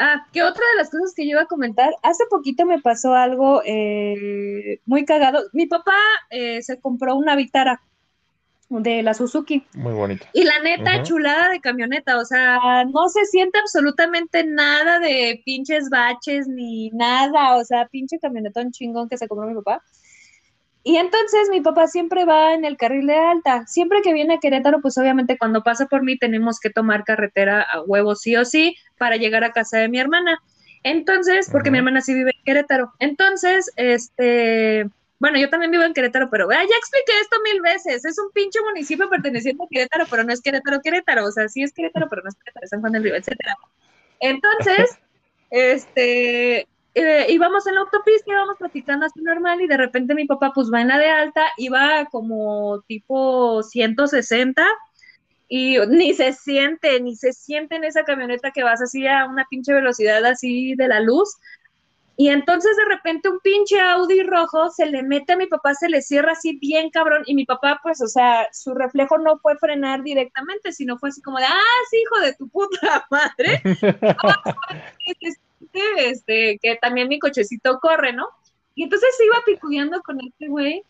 [0.05, 3.15] Ah, que otra de las cosas que yo iba a comentar, hace poquito me pasó
[3.15, 5.45] algo eh, muy cagado.
[5.53, 5.95] Mi papá
[6.31, 7.81] eh, se compró una Vitara
[8.69, 9.65] de la Suzuki.
[9.75, 10.27] Muy bonita.
[10.33, 15.89] Y la neta, chulada de camioneta, o sea, no se siente absolutamente nada de pinches
[15.89, 19.85] baches ni nada, o sea, pinche camionetón chingón que se compró mi papá.
[20.85, 23.67] Y entonces mi papá siempre va en el carril de alta.
[23.67, 27.63] Siempre que viene a Querétaro, pues obviamente cuando pasa por mí tenemos que tomar carretera
[27.63, 30.41] a huevo sí o sí para llegar a casa de mi hermana.
[30.83, 32.93] Entonces, porque mi hermana sí vive en Querétaro.
[32.99, 34.91] Entonces, este,
[35.21, 38.05] bueno, yo también vivo en Querétaro, pero ya expliqué esto mil veces.
[38.05, 41.27] Es un pinche municipio perteneciente a Querétaro, pero no es Querétaro, Querétaro.
[41.27, 43.57] O sea, sí es Querétaro, pero no es Querétaro, San Juan del Río, etcétera.
[44.19, 44.99] Entonces,
[45.51, 50.53] este, eh, íbamos en la autopista, íbamos platicando así normal y de repente mi papá
[50.55, 54.67] pues va en la de alta, iba como tipo 160
[55.49, 59.47] y ni se siente, ni se siente en esa camioneta que vas así a una
[59.51, 61.37] pinche velocidad así de la luz.
[62.17, 65.89] Y entonces de repente un pinche Audi rojo se le mete a mi papá, se
[65.89, 69.57] le cierra así bien cabrón y mi papá pues, o sea, su reflejo no fue
[69.57, 73.63] frenar directamente, sino fue así como de, ah, sí, hijo de tu puta madre.
[75.99, 78.29] este, que también mi cochecito corre, ¿no?
[78.75, 80.83] Y entonces se iba picudeando con este güey.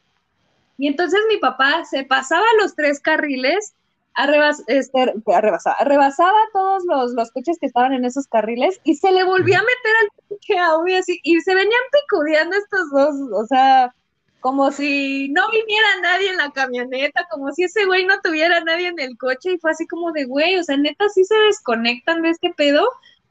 [0.78, 3.74] Y entonces mi papá se pasaba los tres carriles,
[4.14, 9.12] arrebas, este, arrebasaba, rebasaba todos los, los, coches que estaban en esos carriles y se
[9.12, 13.46] le volvía a meter al pinche Audi así, y se venían picudeando estos dos, o
[13.46, 13.94] sea,
[14.40, 18.88] como si no viniera nadie en la camioneta, como si ese güey no tuviera nadie
[18.88, 22.22] en el coche, y fue así como de güey, o sea, neta sí se desconectan
[22.22, 22.88] de este pedo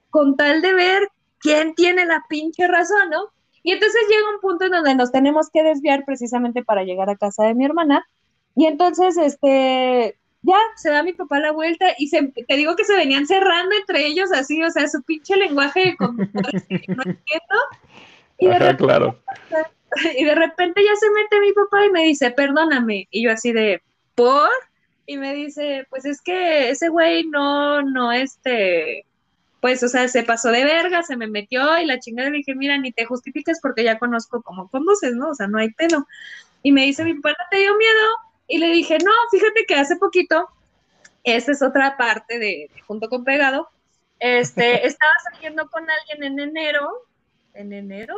[0.09, 1.09] con tal de ver
[1.41, 3.29] quién tiene la pinche razón, ¿no?
[3.63, 7.17] Y entonces llega un punto en donde nos tenemos que desviar precisamente para llegar a
[7.17, 8.07] casa de mi hermana.
[8.55, 12.85] Y entonces, este, ya se da mi papá la vuelta y se, te digo que
[12.85, 17.03] se venían cerrando entre ellos así, o sea, su pinche lenguaje de conductores que no
[17.03, 17.55] entiendo.
[18.39, 19.19] Y de, repente, claro.
[20.17, 23.07] y de repente ya se mete mi papá y me dice, perdóname.
[23.11, 23.83] Y yo así de,
[24.15, 24.49] ¿por?
[25.05, 29.05] Y me dice, pues es que ese güey no, no, este,
[29.61, 32.55] pues, o sea, se pasó de verga, se me metió y la chingada le dije,
[32.55, 35.29] mira, ni te justifiques porque ya conozco cómo conduces, ¿no?
[35.29, 36.07] O sea, no hay pedo.
[36.63, 38.07] Y me dice, mi papá, ¿te dio miedo?
[38.47, 40.49] Y le dije, no, fíjate que hace poquito,
[41.23, 43.69] esa es otra parte de, junto con Pegado,
[44.19, 46.89] este, estaba saliendo con alguien en enero,
[47.53, 48.15] ¿en enero?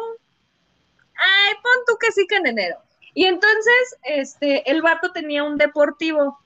[1.15, 2.77] Ay, pon tú que sí que en enero.
[3.13, 6.39] Y entonces, este, el vato tenía un deportivo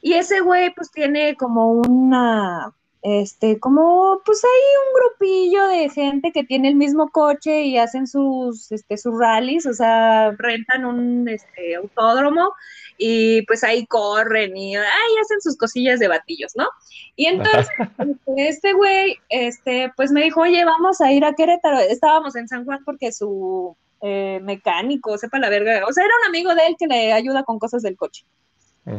[0.00, 4.50] y ese güey pues tiene como una este, como pues hay
[4.86, 9.66] un grupillo de gente que tiene el mismo coche y hacen sus, este, sus rallies,
[9.66, 12.52] o sea, rentan un este, autódromo
[12.96, 16.68] y pues ahí corren y ahí hacen sus cosillas de batillos, ¿no?
[17.16, 21.80] Y entonces este, este güey, este, pues me dijo, oye, vamos a ir a Querétaro,
[21.80, 26.28] estábamos en San Juan porque su eh, mecánico, sepa la verga, o sea, era un
[26.28, 28.24] amigo de él que le ayuda con cosas del coche.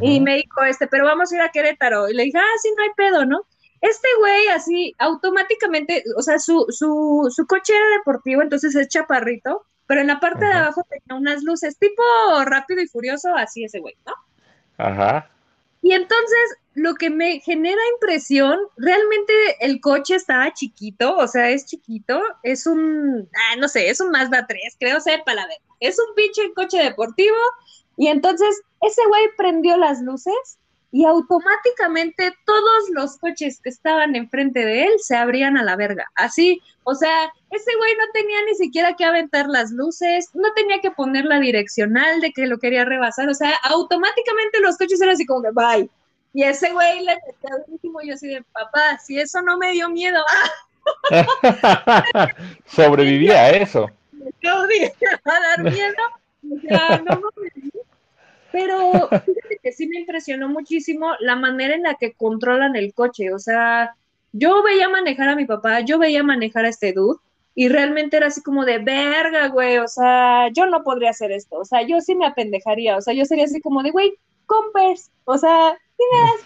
[0.01, 2.07] Y me dijo, este, pero vamos a ir a Querétaro.
[2.07, 3.45] Y le dije, ah, sí, no hay pedo, ¿no?
[3.83, 9.65] Este güey así, automáticamente, o sea, su, su, su coche era deportivo, entonces es chaparrito,
[9.87, 12.01] pero en la parte de abajo tenía unas luces, tipo
[12.45, 14.13] rápido y furioso, así ese güey, ¿no?
[14.77, 15.29] Ajá.
[15.81, 21.65] Y entonces, lo que me genera impresión, realmente el coche estaba chiquito, o sea, es
[21.65, 25.57] chiquito, es un, ah, no sé, es un Mazda 3, creo, sepa la ver.
[25.81, 27.35] Es un pinche coche deportivo,
[27.97, 30.57] y entonces ese güey prendió las luces
[30.93, 36.05] y automáticamente todos los coches que estaban enfrente de él se abrían a la verga.
[36.13, 40.81] Así, o sea, ese güey no tenía ni siquiera que aventar las luces, no tenía
[40.81, 45.15] que poner la direccional de que lo quería rebasar, o sea, automáticamente los coches eran
[45.15, 45.89] así como de bye.
[46.31, 49.71] Y ese güey le metió al último yo así de, papá, si eso no me
[49.71, 50.23] dio miedo.
[52.67, 53.89] Sobrevivía a eso.
[55.25, 55.95] A dar miedo.
[56.61, 57.19] Sea, no
[58.53, 63.33] pero fíjate que sí me impresionó muchísimo la manera en la que controlan el coche.
[63.33, 63.95] O sea,
[64.31, 67.17] yo veía manejar a mi papá, yo veía manejar a este dude,
[67.55, 69.79] y realmente era así como de verga, güey.
[69.79, 71.57] O sea, yo no podría hacer esto.
[71.57, 72.95] O sea, yo sí me apendejaría.
[72.95, 74.13] O sea, yo sería así como de, güey,
[74.45, 75.09] compers.
[75.25, 76.45] O sea, sí me das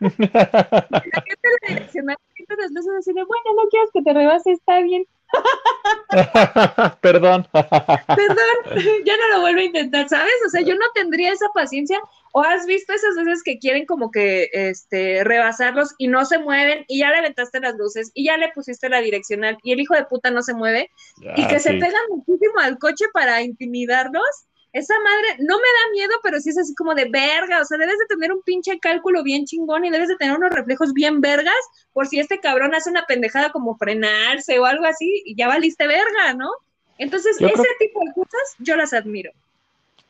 [2.98, 5.04] así de, bueno, no quieres que te rebase, está bien.
[7.00, 7.46] Perdón.
[7.52, 8.56] Perdón,
[9.04, 10.34] ya no lo vuelvo a intentar, ¿sabes?
[10.46, 11.98] O sea, yo no tendría esa paciencia.
[12.32, 16.84] ¿O has visto esas veces que quieren como que este rebasarlos y no se mueven
[16.88, 19.94] y ya le aventaste las luces y ya le pusiste la direccional y el hijo
[19.94, 20.90] de puta no se mueve
[21.36, 24.48] y que se pegan muchísimo al coche para intimidarlos?
[24.74, 27.78] Esa madre no me da miedo, pero sí es así como de verga, o sea,
[27.78, 31.20] debes de tener un pinche cálculo bien chingón y debes de tener unos reflejos bien
[31.20, 31.54] vergas
[31.92, 35.86] por si este cabrón hace una pendejada como frenarse o algo así y ya valiste
[35.86, 36.50] verga, ¿no?
[36.98, 39.30] Entonces, ese tipo de cosas yo las admiro.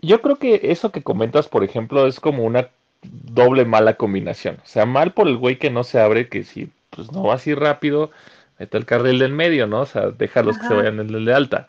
[0.00, 2.70] Yo creo que eso que comentas, por ejemplo, es como una
[3.02, 4.56] doble mala combinación.
[4.64, 7.34] O sea, mal por el güey que no se abre, que si pues no va
[7.34, 8.10] así rápido,
[8.58, 9.82] mete el carril del medio, ¿no?
[9.82, 11.68] O sea, déjalos que se vayan en el de alta.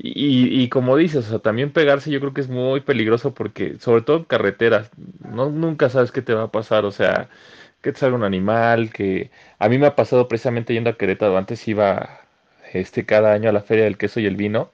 [0.00, 3.78] Y, y, como dices, o sea, también pegarse yo creo que es muy peligroso porque,
[3.80, 4.90] sobre todo en carreteras,
[5.28, 7.28] no, nunca sabes qué te va a pasar, o sea,
[7.82, 11.36] que te salga un animal, que a mí me ha pasado precisamente yendo a Querétaro,
[11.36, 12.20] antes iba
[12.72, 14.70] este cada año a la Feria del Queso y el Vino,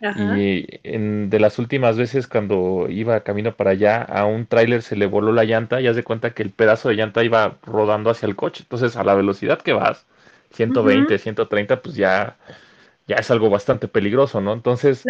[0.00, 4.96] y en, de las últimas veces cuando iba camino para allá, a un tráiler se
[4.96, 8.10] le voló la llanta y haz de cuenta que el pedazo de llanta iba rodando
[8.10, 10.06] hacia el coche, entonces a la velocidad que vas,
[10.52, 12.36] 120, 130, pues ya
[13.06, 14.52] ya es algo bastante peligroso, ¿no?
[14.52, 15.04] Entonces,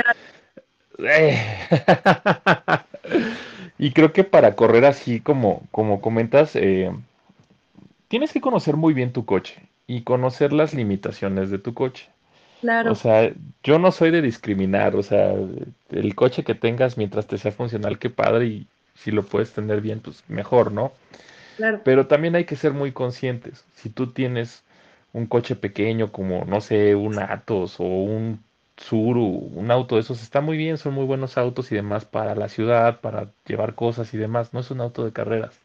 [0.98, 1.38] eh,
[3.78, 6.92] y creo que para correr así como, como comentas, eh,
[8.09, 9.56] tienes que conocer muy bien tu coche
[9.87, 12.09] y conocer las limitaciones de tu coche.
[12.61, 12.92] Claro.
[12.92, 13.32] O sea,
[13.62, 15.35] yo no soy de discriminar, o sea,
[15.90, 19.80] el coche que tengas mientras te sea funcional, qué padre, y si lo puedes tener
[19.80, 20.92] bien, pues mejor, ¿no?
[21.56, 21.80] Claro.
[21.85, 23.64] Pero también hay que ser muy conscientes.
[23.74, 24.64] Si tú tienes
[25.16, 28.44] un coche pequeño como, no sé, un Atos o un
[28.76, 32.35] Suru, un auto de esos, está muy bien, son muy buenos autos y demás para
[32.35, 34.52] la ciudad, para llevar cosas y demás.
[34.52, 35.59] No es un auto de carreras.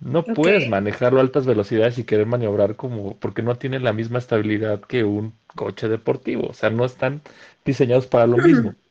[0.00, 4.18] No puedes manejarlo a altas velocidades y querer maniobrar como, porque no tiene la misma
[4.18, 6.48] estabilidad que un coche deportivo.
[6.48, 7.22] O sea, no están
[7.64, 8.74] diseñados para lo mismo.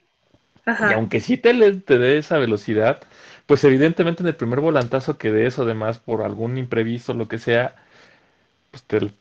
[0.80, 3.02] Y aunque sí te, te dé esa velocidad,
[3.46, 7.40] pues evidentemente en el primer volantazo que des o demás por algún imprevisto, lo que
[7.40, 7.76] sea,
[8.72, 9.12] pues te,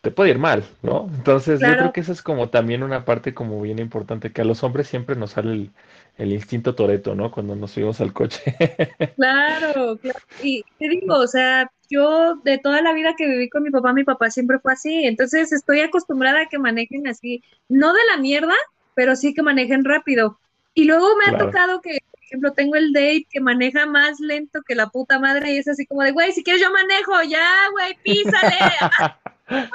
[0.00, 1.10] te puede ir mal, ¿no?
[1.12, 4.44] Entonces yo creo que esa es como también una parte como bien importante, que a
[4.44, 5.70] los hombres siempre nos sale
[6.16, 7.32] el, instinto toreto, ¿no?
[7.32, 8.42] Cuando nos subimos al coche.
[9.16, 10.18] Claro, claro.
[10.42, 13.92] Y te digo, o sea, yo de toda la vida que viví con mi papá,
[13.92, 18.20] mi papá siempre fue así, entonces estoy acostumbrada a que manejen así, no de la
[18.20, 18.54] mierda,
[18.94, 20.38] pero sí que manejen rápido.
[20.74, 24.60] Y luego me ha tocado que, por ejemplo, tengo el date que maneja más lento
[24.66, 27.48] que la puta madre y es así como de, güey, si quieres yo manejo, ya,
[27.72, 28.54] güey, písale.
[29.48, 29.68] no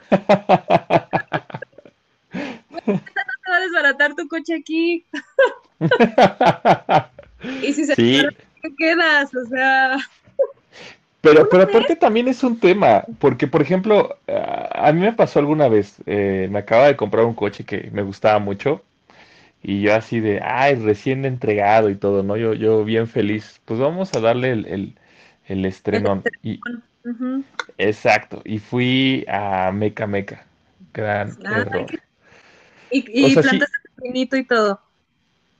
[2.83, 5.05] te va a desbaratar tu coche aquí.
[7.61, 8.29] y si se te
[8.77, 9.97] quedas, o sea.
[11.21, 15.69] Pero, pero aparte también es un tema, porque por ejemplo, a mí me pasó alguna
[15.69, 18.83] vez, eh, me acaba de comprar un coche que me gustaba mucho,
[19.61, 22.35] y yo así de, ay, recién entregado y todo, ¿no?
[22.35, 24.95] Yo, yo bien feliz, pues vamos a darle el, el,
[25.45, 26.23] el estrenón.
[26.43, 26.59] Y,
[27.77, 30.45] Exacto, y fui a Meca Meca.
[30.93, 31.87] Gran ah, error.
[32.91, 34.79] Y, y plantaste pinito y todo.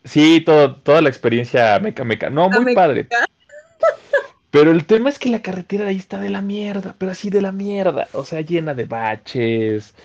[0.04, 2.30] Sí, todo, toda la experiencia meca meca.
[2.30, 3.08] No, muy padre.
[4.52, 7.32] Pero el tema es que la carretera de ahí está de la mierda, pero así
[7.32, 8.08] de la mierda.
[8.12, 9.96] O sea, llena de baches.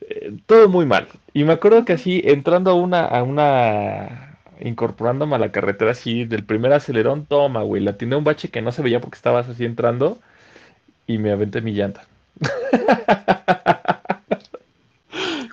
[0.00, 1.06] Eh, todo muy mal.
[1.32, 6.24] Y me acuerdo que así, entrando a una, a una, incorporándome a la carretera así,
[6.24, 9.48] del primer acelerón, toma, güey, la tiene un bache que no se veía porque estabas
[9.48, 10.18] así entrando
[11.06, 12.06] y me aventé mi llanta.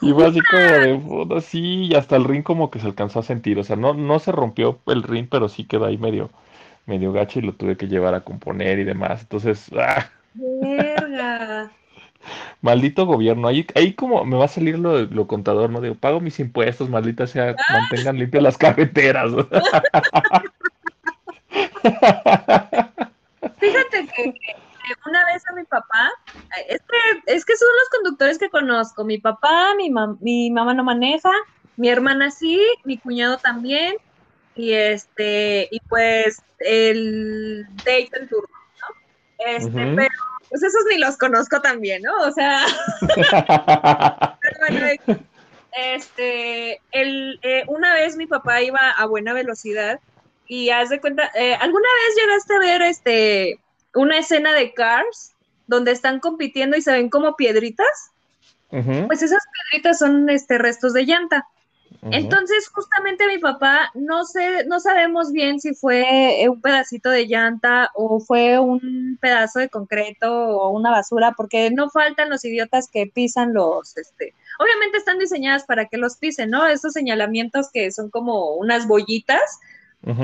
[0.02, 3.20] Y fue así como de fondo, sí, y hasta el ring como que se alcanzó
[3.20, 3.60] a sentir.
[3.60, 6.32] O sea, no, no se rompió el ring, pero sí quedó ahí medio,
[6.86, 9.22] medio gacho y lo tuve que llevar a componer y demás.
[9.22, 10.12] Entonces, ¡ah!
[12.62, 13.48] Maldito gobierno.
[13.48, 15.82] Ahí, ahí como me va a salir lo, lo contador, ¿no?
[15.82, 19.32] Digo, pago mis impuestos, maldita sea, mantengan limpias las carreteras.
[23.60, 24.34] Fíjate que
[25.06, 26.12] una vez a mi papá,
[26.68, 30.84] es que, es que son los conductores que conozco, mi papá, mi, mi mamá no
[30.84, 31.32] maneja,
[31.78, 33.96] mi hermana sí, mi cuñado también,
[34.56, 38.50] y este, y pues el date en turno,
[38.82, 39.46] ¿no?
[39.46, 40.10] Este, pero
[40.50, 42.14] pues esos ni los conozco también, ¿no?
[42.28, 42.66] O sea,
[44.42, 44.88] pero bueno,
[45.72, 50.00] este, el, eh, una vez mi papá iba a buena velocidad
[50.48, 53.60] y haz de cuenta, eh, ¿alguna vez llegaste a ver este
[53.96, 55.34] una escena de Cars
[55.68, 58.12] donde están compitiendo y se ven como piedritas,
[58.70, 61.48] pues esas piedritas son este, restos de llanta.
[62.04, 67.90] Entonces, justamente mi papá, no sé, no sabemos bien si fue un pedacito de llanta
[67.94, 73.08] o fue un pedazo de concreto o una basura, porque no faltan los idiotas que
[73.08, 76.68] pisan los, este, obviamente están diseñadas para que los pisen, ¿no?
[76.68, 79.60] Esos señalamientos que son como unas bollitas,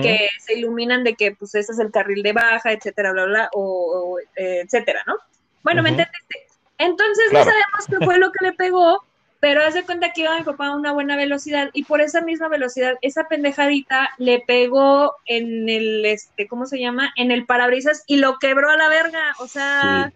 [0.01, 3.49] que se iluminan de que pues ese es el carril de baja, etcétera, bla, bla,
[3.53, 5.15] o, eh, etcétera, ¿no?
[5.63, 6.45] Bueno, ¿me entendiste?
[6.77, 9.03] Entonces no sabemos qué fue lo que le pegó,
[9.39, 12.47] pero hace cuenta que iba mi papá a una buena velocidad y por esa misma
[12.47, 17.13] velocidad, esa pendejadita le pegó en el, este, ¿cómo se llama?
[17.15, 20.11] En el parabrisas y lo quebró a la verga, o sea,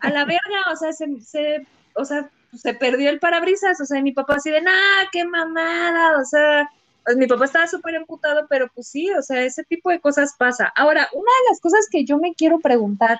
[0.00, 4.00] a la verga, o sea, se, se, o sea, se perdió el parabrisas, o sea,
[4.02, 6.68] mi papá así de, nah, qué mamada, o sea,
[7.04, 10.34] pues mi papá estaba súper emputado, pero pues sí, o sea, ese tipo de cosas
[10.38, 10.72] pasa.
[10.76, 13.18] Ahora, una de las cosas que yo me quiero preguntar,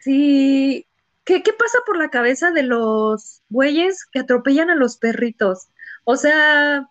[0.00, 0.86] sí,
[1.24, 5.68] ¿qué, ¿qué pasa por la cabeza de los güeyes que atropellan a los perritos?
[6.04, 6.88] O sea,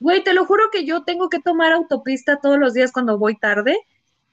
[0.00, 3.36] güey, te lo juro que yo tengo que tomar autopista todos los días cuando voy
[3.38, 3.78] tarde,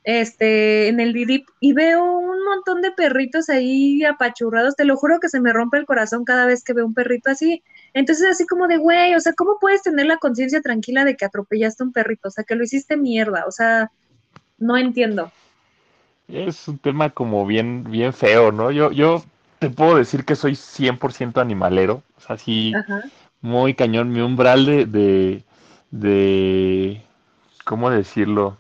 [0.04, 5.20] este, en el DIDIP, y veo un montón de perritos ahí apachurrados, te lo juro
[5.20, 7.64] que se me rompe el corazón cada vez que veo un perrito así.
[7.94, 11.26] Entonces, así como de, güey, o sea, ¿cómo puedes tener la conciencia tranquila de que
[11.26, 12.30] atropellaste a un perrito?
[12.30, 13.92] O sea, que lo hiciste mierda, o sea,
[14.58, 15.32] no entiendo.
[16.28, 18.72] Es un tema como bien, bien feo, ¿no?
[18.72, 19.24] Yo, yo
[19.60, 22.74] te puedo decir que soy 100% animalero, o sea, sí,
[23.42, 25.44] muy cañón, mi umbral de, de,
[25.92, 27.02] de,
[27.66, 28.58] ¿cómo decirlo?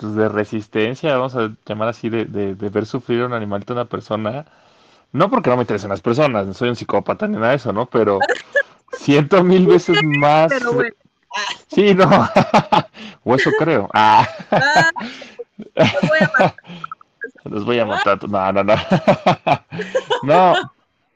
[0.00, 3.60] Pues de resistencia, vamos a llamar así, de, de, de ver sufrir a un animal
[3.60, 4.46] de una persona,
[5.12, 7.72] no porque no me interesen las personas, no soy un psicópata ni nada de eso,
[7.72, 7.84] ¿no?
[7.86, 8.18] Pero
[8.98, 10.50] siento mil veces más.
[11.68, 12.08] Sí, no.
[13.24, 13.90] o eso creo.
[13.92, 14.26] Ah.
[14.50, 14.90] ah
[15.68, 16.54] los voy a matar.
[17.44, 18.28] Los voy a matar.
[18.28, 18.74] No, no, no.
[20.22, 20.54] no,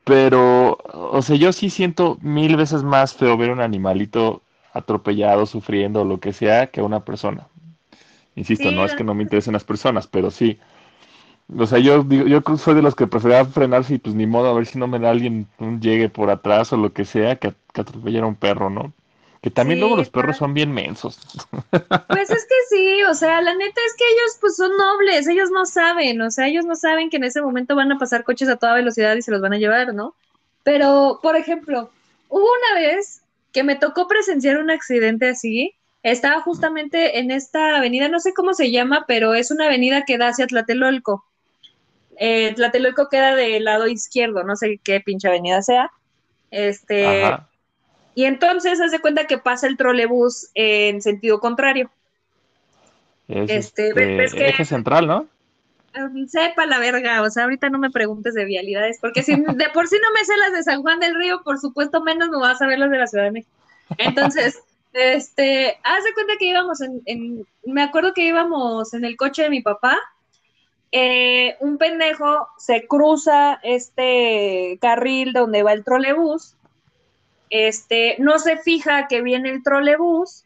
[0.05, 6.03] pero, o sea, yo sí siento mil veces más feo ver un animalito atropellado, sufriendo,
[6.03, 7.47] o lo que sea, que una persona.
[8.37, 10.59] Insisto, no es que no me interesen las personas, pero sí.
[11.57, 14.55] O sea, yo yo soy de los que prefería frenarse y pues ni modo, a
[14.55, 17.55] ver si no me da alguien un llegue por atrás o lo que sea, que,
[17.73, 18.93] que atropellara un perro, ¿no?
[19.45, 21.19] Que también luego los perros son bien mensos.
[22.09, 25.51] Pues es que sí, o sea, la neta es que ellos pues son nobles, ellos
[25.51, 28.49] no saben, o sea, ellos no saben que en ese momento van a pasar coches
[28.49, 30.15] a toda velocidad y se los van a llevar, ¿no?
[30.63, 31.91] Pero, por ejemplo,
[32.31, 33.21] hubo una vez
[33.53, 35.75] que me tocó presenciar un accidente así,
[36.05, 40.19] estaba justamente en esta avenida, no sé cómo se llama, pero es una avenida que
[40.19, 41.25] da hacia Tlatelolco
[42.17, 45.91] eh, Tlatelolco queda del lado izquierdo, no sé qué pinche avenida sea.
[46.51, 47.37] Este,
[48.15, 51.91] y entonces hace cuenta que pasa el trolebús en sentido contrario.
[53.29, 53.89] este,
[54.25, 55.27] este eje central, ¿no?
[56.27, 59.87] Sepa la verga, o sea, ahorita no me preguntes de vialidades, porque si de por
[59.87, 62.61] sí no me sé las de San Juan del Río, por supuesto menos me vas
[62.61, 63.53] a ver las de la Ciudad de México.
[63.99, 64.61] Entonces,
[64.95, 69.61] este, hace cuenta que íbamos en, me acuerdo que íbamos en el coche de mi
[69.61, 69.99] papá,
[70.93, 76.55] eh, un pendejo se cruza este carril donde va el trolebús,
[77.51, 80.45] este, no se fija que viene el trolebús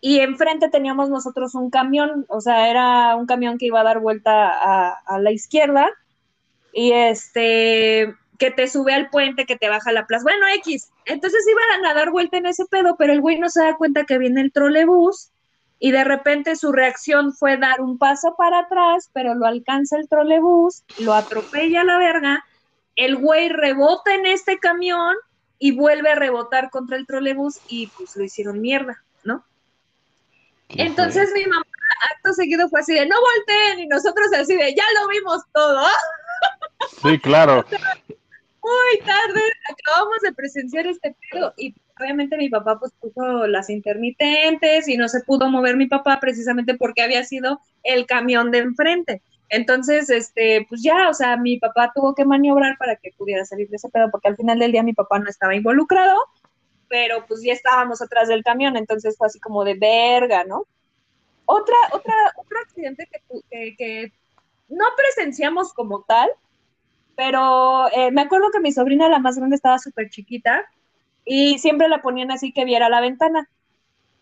[0.00, 4.00] y enfrente teníamos nosotros un camión, o sea, era un camión que iba a dar
[4.00, 5.88] vuelta a la izquierda
[6.72, 10.24] y este, que te sube al puente, que te baja la plaza.
[10.24, 10.90] Bueno, X.
[11.04, 14.02] Entonces iban a dar vuelta en ese pedo, pero el güey no se da cuenta
[14.02, 15.30] que viene el trolebús
[15.78, 20.08] y de repente su reacción fue dar un paso para atrás, pero lo alcanza el
[20.08, 22.44] trolebús, lo atropella a la verga,
[22.96, 25.14] el güey rebota en este camión
[25.60, 29.44] y vuelve a rebotar contra el trolebús y pues lo hicieron mierda, ¿no?
[30.68, 31.62] Entonces mi mamá
[32.16, 35.86] acto seguido fue así de no volteen y nosotros así de ya lo vimos todo.
[37.04, 37.64] Sí, claro.
[38.62, 44.86] Muy tarde acabamos de presenciar este pedo y obviamente mi papá pues puso las intermitentes
[44.86, 49.22] y no se pudo mover mi papá precisamente porque había sido el camión de enfrente.
[49.48, 53.68] Entonces, este, pues ya, o sea, mi papá tuvo que maniobrar para que pudiera salir
[53.68, 56.18] de ese pedo, porque al final del día mi papá no estaba involucrado,
[56.88, 60.66] pero pues ya estábamos atrás del camión, entonces fue así como de verga, ¿no?
[61.44, 63.06] Otra, otra, otro accidente
[63.50, 64.12] que, que
[64.68, 66.30] no presenciamos como tal,
[67.24, 70.68] pero eh, me acuerdo que mi sobrina, la más grande, estaba súper chiquita
[71.24, 73.48] y siempre la ponían así que viera la ventana.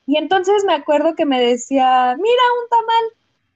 [0.07, 3.05] Y entonces me acuerdo que me decía, mira un tamal,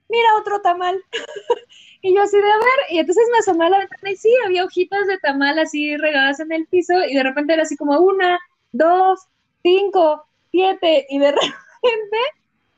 [0.08, 0.98] mira otro tamal.
[2.00, 4.34] y yo así de a ver, y entonces me asomé a la ventana y sí,
[4.46, 8.00] había hojitas de tamal así regadas en el piso y de repente era así como
[8.00, 8.40] una,
[8.72, 9.26] dos,
[9.62, 12.18] cinco, siete y de repente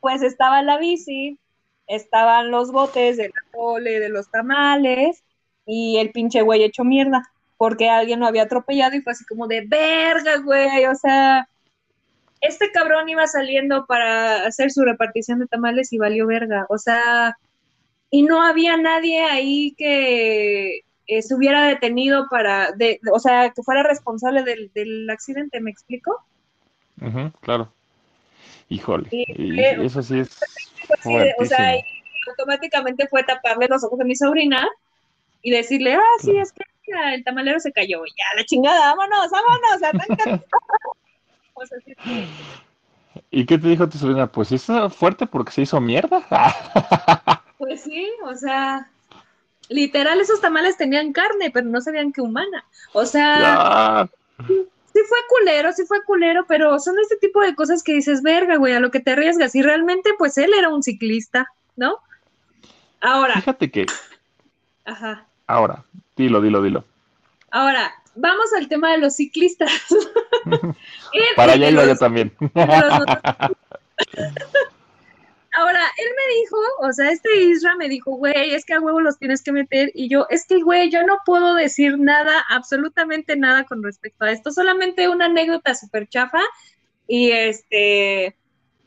[0.01, 1.39] pues estaba la bici,
[1.87, 5.23] estaban los botes de la cole, de los tamales
[5.67, 9.47] y el pinche güey hecho mierda porque alguien lo había atropellado y fue así como
[9.47, 11.49] de verga, güey, o sea,
[12.41, 17.37] este cabrón iba saliendo para hacer su repartición de tamales y valió verga, o sea,
[18.11, 20.81] y no había nadie ahí que
[21.23, 26.25] se hubiera detenido para, de, o sea, que fuera responsable del, accidente, ¿me explico?
[27.41, 27.73] claro.
[28.69, 30.41] Híjole, y eso sí es...
[31.39, 31.75] o sea,
[32.29, 34.69] automáticamente fue taparle los ojos a mi sobrina
[35.47, 36.65] y decirle, ah, sí, es que
[37.15, 40.43] el tamalero se cayó, ya, la chingada, vámonos, vámonos,
[43.31, 44.27] ¿Y qué te dijo tu sobrina?
[44.27, 44.67] Pues es
[44.97, 46.21] fuerte porque se hizo mierda.
[47.59, 48.91] pues sí, o sea,
[49.69, 52.65] literal esos tamales tenían carne, pero no sabían que humana.
[52.93, 54.11] O sea,
[54.49, 58.57] sí fue culero, sí fue culero, pero son este tipo de cosas que dices, verga,
[58.57, 59.55] güey, a lo que te arriesgas.
[59.55, 61.99] Y realmente, pues él era un ciclista, ¿no?
[63.01, 63.35] Ahora.
[63.35, 63.87] Fíjate que.
[64.85, 65.26] Ajá.
[65.47, 65.85] Ahora,
[66.17, 66.85] dilo, dilo, dilo.
[67.51, 69.71] Ahora, vamos al tema de los ciclistas.
[71.37, 72.33] Para allá iba yo también.
[75.59, 79.01] Ahora, él me dijo, o sea, este Isra me dijo, güey, es que a huevo
[79.01, 79.91] los tienes que meter.
[79.95, 84.33] Y yo, es que, güey, yo no puedo decir nada, absolutamente nada con respecto a
[84.33, 84.53] esto.
[84.53, 86.43] Solamente una anécdota súper chafa.
[87.07, 88.37] Y este,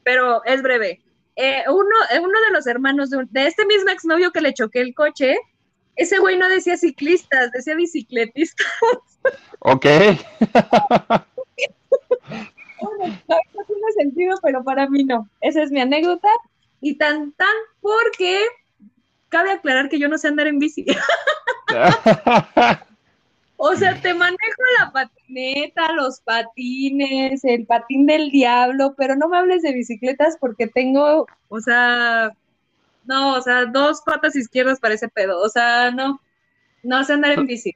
[0.03, 1.01] pero es breve.
[1.35, 4.81] Eh, uno, eh, uno de los hermanos de, de este mismo exnovio que le choqué
[4.81, 5.37] el coche,
[5.99, 8.65] ese güey no decía ciclistas, decía bicicletistas.
[9.59, 9.85] Ok.
[9.85, 11.25] no
[13.67, 15.27] tiene sentido, pero para mí no.
[15.41, 16.29] Esa es mi anécdota.
[16.79, 18.39] Y tan, tan, porque
[19.27, 20.85] cabe aclarar que yo no sé andar en bici.
[23.57, 29.37] o sea, te manejo la patineta, los patines, el patín del diablo, pero no me
[29.37, 32.31] hables de bicicletas porque tengo, o sea,
[33.09, 35.41] no, o sea, dos patas izquierdas para ese pedo.
[35.41, 36.21] O sea, no,
[36.83, 37.75] no sé andar en bici.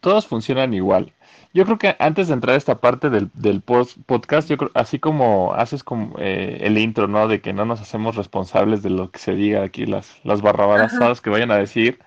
[0.00, 1.14] Todos funcionan igual.
[1.54, 4.98] Yo creo que antes de entrar a esta parte del, del podcast, yo creo, así
[4.98, 7.26] como haces como eh, el intro, ¿no?
[7.26, 11.22] De que no nos hacemos responsables de lo que se diga aquí, las, las barrabarazadas
[11.22, 11.98] que vayan a decir.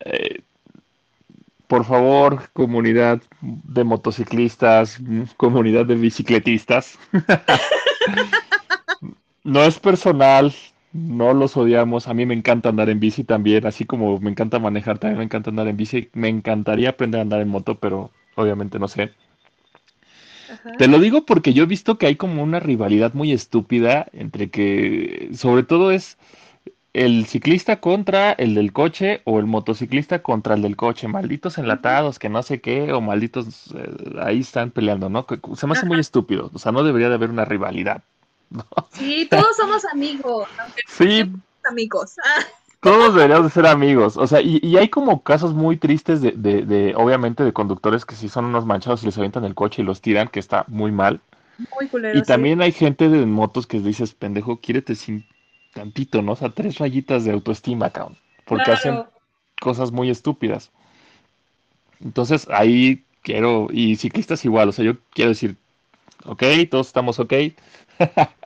[0.00, 0.40] Eh,
[1.68, 4.98] por favor, comunidad de motociclistas,
[5.36, 6.98] comunidad de bicicletistas.
[9.44, 10.52] no es personal,
[10.92, 12.08] no los odiamos.
[12.08, 15.24] A mí me encanta andar en bici también, así como me encanta manejar, también me
[15.24, 16.10] encanta andar en bici.
[16.14, 19.12] Me encantaría aprender a andar en moto, pero obviamente no sé.
[20.78, 24.50] Te lo digo porque yo he visto que hay como una rivalidad muy estúpida entre
[24.50, 26.18] que, sobre todo es
[26.94, 31.06] el ciclista contra el del coche o el motociclista contra el del coche.
[31.06, 35.26] Malditos enlatados que no sé qué o malditos eh, ahí están peleando, ¿no?
[35.54, 36.50] Se me hace muy estúpido.
[36.52, 38.02] O sea, no debería de haber una rivalidad.
[38.92, 40.48] Sí, todos somos amigos.
[40.88, 41.30] sí.
[41.64, 42.16] Amigos.
[42.80, 44.16] Todos deberíamos de ser amigos.
[44.16, 48.28] O sea, y, hay como casos muy tristes de, de, obviamente, de conductores que sí
[48.28, 51.20] son unos manchados y les avientan el coche y los tiran, que está muy mal.
[51.74, 55.26] Muy culero, Y también hay gente de motos que dices, pendejo, quiérete sin
[55.74, 56.32] tantito, ¿no?
[56.32, 58.16] O sea, tres rayitas de autoestima, cabrón.
[58.44, 59.02] Porque hacen
[59.60, 60.70] cosas muy estúpidas.
[62.00, 65.56] Entonces, ahí quiero, y ciclistas igual, o sea, yo quiero decir,
[66.24, 67.32] ok, todos estamos ok.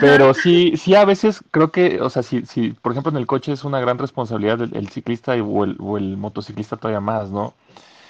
[0.00, 3.26] Pero sí, sí a veces creo que, o sea, si, si por ejemplo en el
[3.26, 7.54] coche es una gran responsabilidad del ciclista o el, o el motociclista todavía más, ¿no?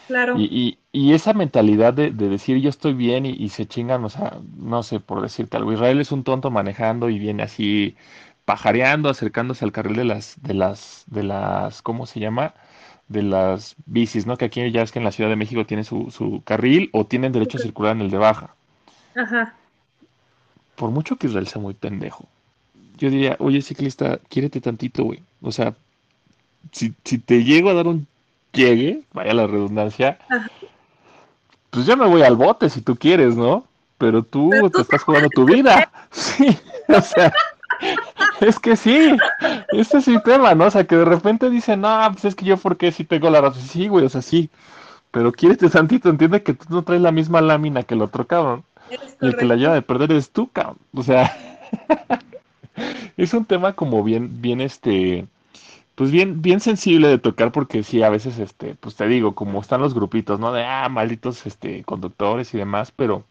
[0.06, 0.36] Claro.
[0.38, 4.84] Y, y, esa mentalidad de, decir yo estoy bien y, se chingan, o sea, no
[4.84, 7.96] sé, por decirte algo, Israel es un tonto manejando y viene así
[8.44, 12.54] pajareando, acercándose al carril de las, de las, de las, ¿cómo se llama?
[13.08, 14.36] De las bicis, ¿no?
[14.36, 17.06] Que aquí ya es que en la Ciudad de México tiene su, su carril o
[17.06, 18.54] tienen derecho a circular en el de baja.
[19.16, 19.56] Ajá.
[20.76, 22.26] Por mucho que Israel sea muy pendejo,
[22.98, 25.22] yo diría, oye ciclista, quiérete tantito, güey.
[25.42, 25.74] O sea,
[26.72, 28.06] si, si te llego a dar un
[28.52, 30.18] llegue, vaya la redundancia,
[31.70, 33.64] pues ya me voy al bote si tú quieres, ¿no?
[33.98, 35.90] Pero tú, te estás jugando tu vida.
[36.12, 36.56] Sí,
[36.88, 37.30] o sea,
[38.40, 39.14] es que sí,
[39.68, 40.64] este es mi tema, ¿no?
[40.64, 43.28] O sea, que de repente dicen, no, pues es que yo, ¿por qué si tengo
[43.28, 43.60] la razón?
[43.60, 44.48] Sí, güey, o sea, sí.
[45.10, 48.64] Pero quieres santito, entiende que tú no traes la misma lámina que el otro cabrón.
[49.20, 50.78] Y el que la lleva de perder es tú, cabrón.
[50.94, 51.36] O sea,
[53.16, 55.26] es un tema como bien, bien, este,
[55.94, 59.60] pues bien, bien sensible de tocar porque sí, a veces, este, pues te digo, como
[59.60, 60.52] están los grupitos, ¿no?
[60.52, 63.24] De, ah, malditos, este, conductores y demás, pero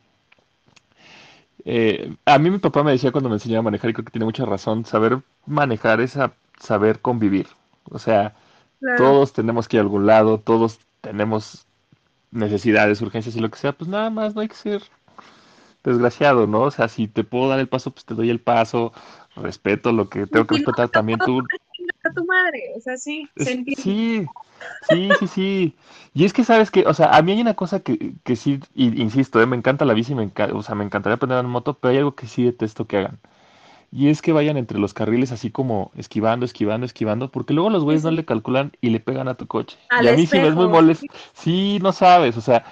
[1.66, 4.12] eh, a mí mi papá me decía cuando me enseñaba a manejar, y creo que
[4.12, 6.18] tiene mucha razón, saber manejar es
[6.60, 7.47] saber convivir.
[7.89, 8.36] O sea,
[8.97, 11.66] todos tenemos que ir a algún lado, todos tenemos
[12.32, 14.84] necesidades, urgencias y lo que sea, pues nada más no hay que ser
[15.90, 16.62] desgraciado, ¿no?
[16.62, 18.94] O sea, si te puedo dar el paso, pues te doy el paso,
[19.36, 21.42] respeto lo que tengo que respetar también tú
[22.06, 23.82] a tu madre, o sea, sí, se entiende.
[23.82, 24.26] Sí,
[24.90, 25.76] sí, sí, sí.
[26.14, 28.60] Y es que sabes que, o sea, a mí hay una cosa que, que sí,
[28.74, 31.50] y, insisto, eh, me encanta la bici, me encanta, o sea, me encantaría aprender en
[31.50, 33.20] moto, pero hay algo que sí detesto que hagan.
[33.92, 37.84] Y es que vayan entre los carriles así como esquivando, esquivando, esquivando, porque luego los
[37.84, 39.78] güeyes no le calculan y le pegan a tu coche.
[40.02, 41.06] y a mí sí me es muy molesto.
[41.34, 42.66] Sí, no sabes, o sea,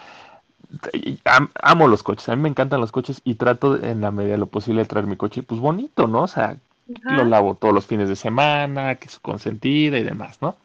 [1.61, 4.37] amo los coches, a mí me encantan los coches y trato en la medida de
[4.37, 6.23] lo posible de traer mi coche, pues bonito, ¿no?
[6.23, 6.57] O sea,
[7.03, 10.55] lo lavo todos los fines de semana, que es consentida y demás, ¿no?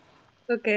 [0.48, 0.68] Ok.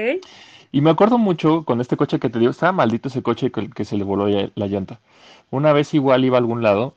[0.70, 3.68] Y me acuerdo mucho con este coche que te digo, estaba maldito ese coche que,
[3.70, 5.00] que se le voló la llanta.
[5.50, 6.94] Una vez igual iba a algún lado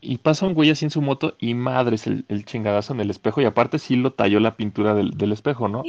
[0.00, 3.10] y pasa un güey así en su moto y madres el, el chingadazo en el
[3.10, 5.82] espejo y aparte sí lo talló la pintura del, del espejo, ¿no?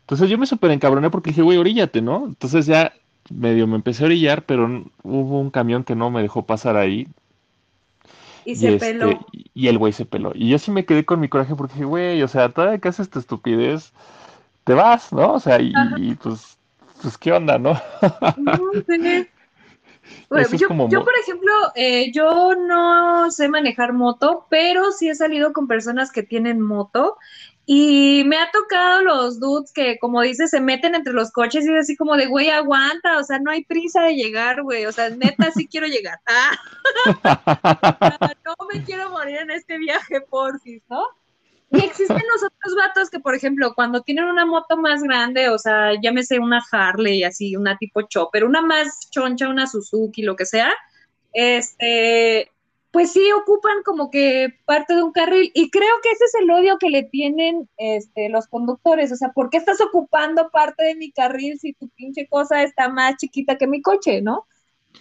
[0.00, 2.26] Entonces yo me súper encabroné porque dije, güey, oríllate, ¿no?
[2.26, 2.92] Entonces ya
[3.30, 7.08] medio me empecé a orillar, pero hubo un camión que no me dejó pasar ahí.
[8.44, 9.26] Y, se este, peló.
[9.54, 10.32] Y el güey se peló.
[10.34, 12.88] Y yo sí me quedé con mi coraje porque dije, güey, o sea, todavía que
[12.88, 13.92] haces esta estupidez,
[14.64, 15.34] te vas, ¿no?
[15.34, 15.72] O sea, y,
[16.22, 16.58] pues,
[17.00, 17.80] pues, ¿qué onda, no?
[20.30, 25.66] yo, yo, por ejemplo, eh, yo no sé manejar moto, pero sí he salido con
[25.66, 27.16] personas que tienen moto
[27.66, 31.72] y me ha tocado los dudes que, como dices, se meten entre los coches y
[31.72, 34.92] es así como de, güey, aguanta, o sea, no hay prisa de llegar, güey, o
[34.92, 36.18] sea, neta, sí quiero llegar.
[37.24, 38.30] Ah.
[38.44, 41.02] no me quiero morir en este viaje, porfis, ¿no?
[41.70, 45.58] Y existen los otros vatos que, por ejemplo, cuando tienen una moto más grande, o
[45.58, 50.46] sea, llámese una Harley, así, una tipo Chopper, una más choncha, una Suzuki, lo que
[50.46, 50.72] sea,
[51.32, 52.52] este,
[52.94, 56.48] pues sí ocupan como que parte de un carril y creo que ese es el
[56.48, 60.94] odio que le tienen este, los conductores, o sea, ¿por qué estás ocupando parte de
[60.94, 64.46] mi carril si tu pinche cosa está más chiquita que mi coche, ¿no?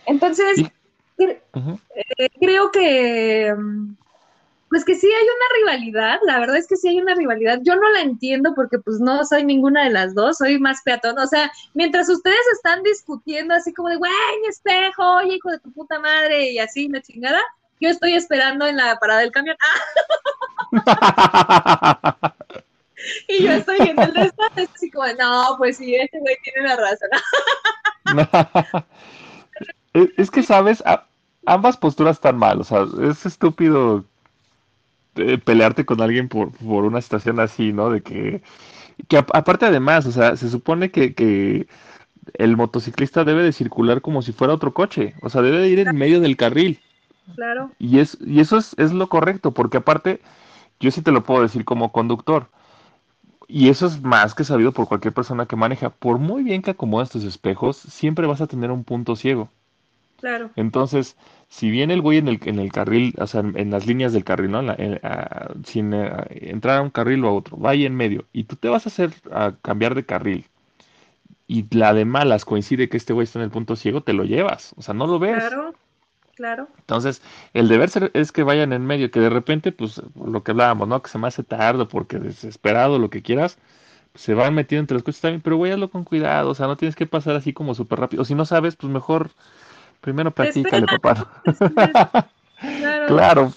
[0.07, 0.59] Entonces,
[1.19, 1.39] eh,
[2.39, 3.95] creo que, mm,
[4.69, 7.75] pues que sí hay una rivalidad, la verdad es que sí hay una rivalidad, yo
[7.75, 11.27] no la entiendo porque pues no soy ninguna de las dos, soy más peatón, o
[11.27, 15.71] sea, mientras ustedes están discutiendo así como de, güey, mi espejo, oye, hijo de tu
[15.71, 17.39] puta madre, y así, la chingada,
[17.79, 19.55] yo estoy esperando en la parada del camión.
[23.27, 26.75] y yo estoy viendo el resto, así como, no, pues sí, este güey tiene la
[26.75, 27.09] razón.
[30.17, 30.83] es que, ¿sabes?
[31.45, 34.05] ambas posturas están mal, o sea, es estúpido
[35.15, 37.89] eh, pelearte con alguien por, por una situación así, ¿no?
[37.89, 38.41] De que,
[39.07, 41.67] que aparte además, o sea, se supone que, que
[42.35, 45.79] el motociclista debe de circular como si fuera otro coche, o sea, debe de ir
[45.79, 46.79] en medio del carril.
[47.35, 47.71] Claro.
[47.79, 50.21] Y, es, y eso es, es lo correcto, porque aparte,
[50.79, 52.47] yo sí te lo puedo decir como conductor,
[53.47, 55.89] y eso es más que sabido por cualquier persona que maneja.
[55.89, 59.49] Por muy bien que acomodas tus espejos, siempre vas a tener un punto ciego.
[60.19, 60.51] Claro.
[60.55, 61.17] Entonces,
[61.49, 64.23] si viene el güey en el, en el carril, o sea, en, las líneas del
[64.23, 64.61] carril, ¿no?
[65.65, 68.69] sin eh, entrar a un carril o a otro, vaya en medio, y tú te
[68.69, 70.45] vas a hacer a cambiar de carril,
[71.45, 74.23] y la de malas coincide que este güey está en el punto ciego, te lo
[74.23, 74.73] llevas.
[74.77, 75.35] O sea, no lo ves.
[75.35, 75.73] Claro.
[76.35, 76.67] Claro.
[76.79, 77.21] Entonces,
[77.53, 80.87] el deber ser es que vayan en medio, que de repente, pues, lo que hablábamos,
[80.87, 81.01] ¿no?
[81.01, 83.59] Que se me hace tarde porque desesperado, lo que quieras,
[84.15, 86.95] se van metiendo entre los coches también, pero hazlo con cuidado, o sea, no tienes
[86.95, 88.23] que pasar así como súper rápido.
[88.23, 89.31] O si no sabes, pues mejor
[90.01, 91.43] primero practícale, papá.
[93.07, 93.53] claro.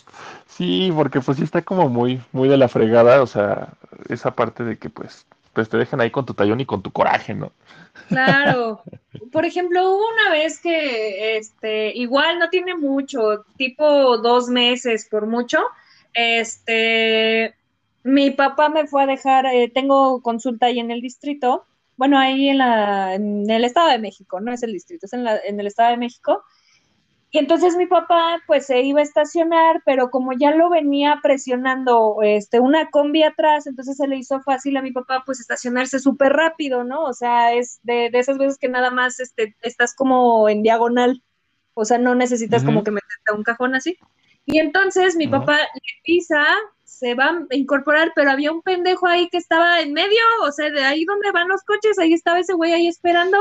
[0.46, 3.74] Sí, porque pues sí está como muy, muy de la fregada, o sea,
[4.08, 6.92] esa parte de que pues, pues te dejan ahí con tu tallón y con tu
[6.92, 7.50] coraje, ¿no?
[8.08, 8.82] Claro.
[9.32, 15.26] Por ejemplo, hubo una vez que, este, igual no tiene mucho, tipo dos meses por
[15.26, 15.64] mucho,
[16.12, 17.54] este,
[18.02, 21.64] mi papá me fue a dejar, eh, tengo consulta ahí en el distrito,
[21.96, 25.24] bueno, ahí en, la, en el Estado de México, no es el distrito, es en,
[25.24, 26.44] la, en el Estado de México,
[27.30, 32.18] y entonces mi papá pues se iba a estacionar, pero como ya lo venía presionando
[32.22, 36.32] este, una combi atrás, entonces se le hizo fácil a mi papá pues estacionarse súper
[36.32, 37.02] rápido, ¿no?
[37.02, 41.22] O sea, es de, de, esas veces que nada más este, estás como en diagonal,
[41.74, 43.98] o sea, no necesitas como que meterte a un cajón así.
[44.46, 46.46] Y entonces mi papá le pisa,
[46.84, 50.70] se va a incorporar, pero había un pendejo ahí que estaba en medio, o sea,
[50.70, 53.38] de ahí donde van los coches, ahí estaba ese güey ahí esperando,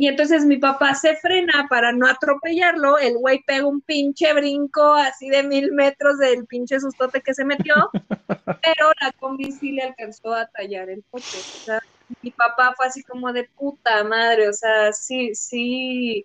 [0.00, 4.94] y entonces mi papá se frena para no atropellarlo, el güey pega un pinche brinco
[4.94, 7.74] así de mil metros del pinche sustote que se metió,
[8.62, 11.38] pero la combi sí le alcanzó a tallar el coche.
[11.38, 11.80] O sea,
[12.22, 16.24] mi papá fue así como de puta madre, o sea, sí, sí,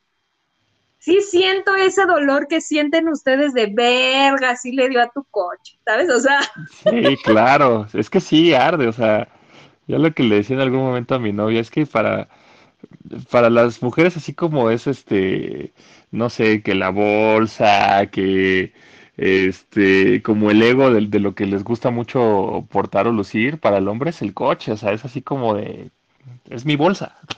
[0.99, 5.79] sí siento ese dolor que sienten ustedes de verga, sí le dio a tu coche,
[5.83, 6.11] ¿sabes?
[6.11, 6.41] O sea.
[6.83, 9.27] Sí, claro, es que sí arde, o sea,
[9.87, 12.29] yo lo que le decía en algún momento a mi novia es que para
[13.31, 15.73] para las mujeres así como es este,
[16.11, 18.73] no sé, que la bolsa, que
[19.17, 23.77] este, como el ego de, de, lo que les gusta mucho portar o lucir, para
[23.77, 25.89] el hombre es el coche, o sea, es así como de,
[26.49, 27.17] es mi bolsa.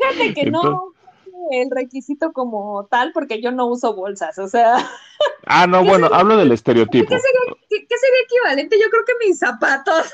[0.00, 0.92] Fíjate que no
[1.50, 4.76] el requisito como tal, porque yo no uso bolsas, o sea.
[5.46, 7.08] Ah, no, bueno, hablo del estereotipo.
[7.08, 8.78] ¿qué sería, qué, qué sería, equivalente?
[8.80, 10.12] Yo creo que mis zapatos.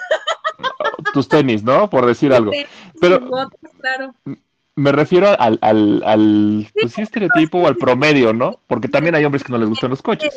[1.12, 1.88] Tus tenis, ¿no?
[1.90, 2.50] Por decir algo.
[3.00, 3.20] Pero
[3.80, 4.14] claro.
[4.74, 8.60] me refiero al, al, al pues sí, estereotipo o al promedio, ¿no?
[8.66, 10.36] Porque también hay hombres que no les gustan los coches.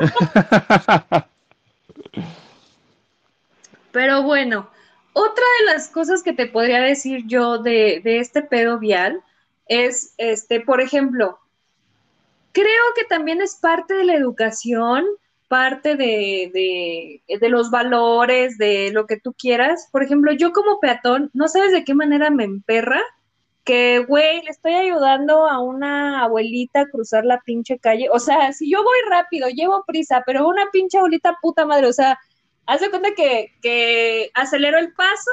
[3.92, 4.68] Pero bueno,
[5.12, 9.22] otra de las cosas que te podría decir yo de, de este pedo vial
[9.66, 11.38] es, este, por ejemplo,
[12.52, 15.04] creo que también es parte de la educación,
[15.48, 19.88] parte de, de, de, los valores, de lo que tú quieras.
[19.92, 23.00] Por ejemplo, yo como peatón, no sabes de qué manera me emperra
[23.64, 28.08] que, güey, le estoy ayudando a una abuelita a cruzar la pinche calle.
[28.12, 31.92] O sea, si yo voy rápido, llevo prisa, pero una pinche abuelita puta madre, o
[31.92, 32.18] sea,
[32.66, 35.30] hace cuenta que, que acelero el paso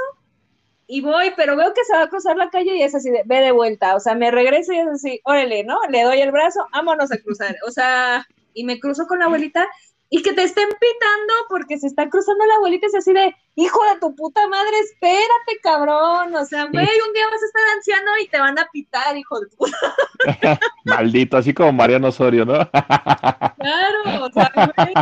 [0.93, 3.23] y voy, pero veo que se va a cruzar la calle y es así, de,
[3.25, 5.79] ve de vuelta, o sea, me regreso y es así, órale, ¿no?
[5.89, 9.65] Le doy el brazo, vámonos a cruzar, o sea, y me cruzo con la abuelita
[10.09, 13.79] y que te estén pitando porque se está cruzando la abuelita es así de, hijo
[13.85, 18.11] de tu puta madre, espérate, cabrón, o sea, güey, un día vas a estar anciano
[18.21, 19.95] y te van a pitar, hijo de puta.
[20.83, 22.69] Maldito, así como Mariano Osorio, ¿no?
[22.69, 24.93] claro, o sea, güey.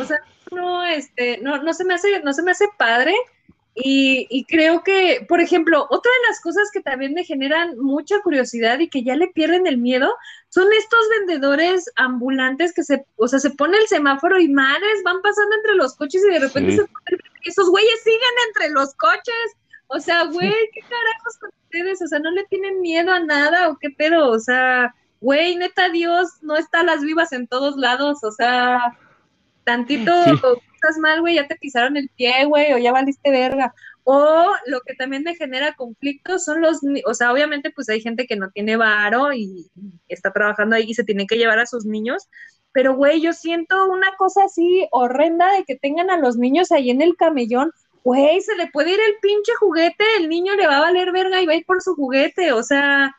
[0.00, 0.18] o sea,
[0.50, 3.14] no, este, no, no se me hace, no se me hace padre
[3.80, 8.78] y, creo que, por ejemplo, otra de las cosas que también me generan mucha curiosidad
[8.80, 10.12] y que ya le pierden el miedo
[10.48, 15.22] son estos vendedores ambulantes que se, o sea, se pone el semáforo y madres van
[15.22, 19.56] pasando entre los coches y de repente se ponen, esos güeyes siguen entre los coches.
[19.86, 22.02] O sea, güey, ¿qué carajos con ustedes?
[22.02, 24.28] O sea, ¿no le tienen miedo a nada o qué pedo?
[24.28, 28.24] O sea, güey, neta Dios, no está las vivas en todos lados.
[28.24, 28.98] O sea,
[29.64, 30.12] tantito
[30.78, 33.74] estás mal, güey, ya te pisaron el pie, güey, o ya valiste verga.
[34.04, 38.26] O lo que también me genera conflicto son los, o sea, obviamente pues hay gente
[38.26, 39.66] que no tiene varo y
[40.08, 42.28] está trabajando ahí y se tiene que llevar a sus niños,
[42.72, 46.90] pero güey, yo siento una cosa así horrenda de que tengan a los niños ahí
[46.90, 47.70] en el camellón,
[48.02, 51.42] güey, se le puede ir el pinche juguete, el niño le va a valer verga
[51.42, 53.14] y va a ir por su juguete, o sea,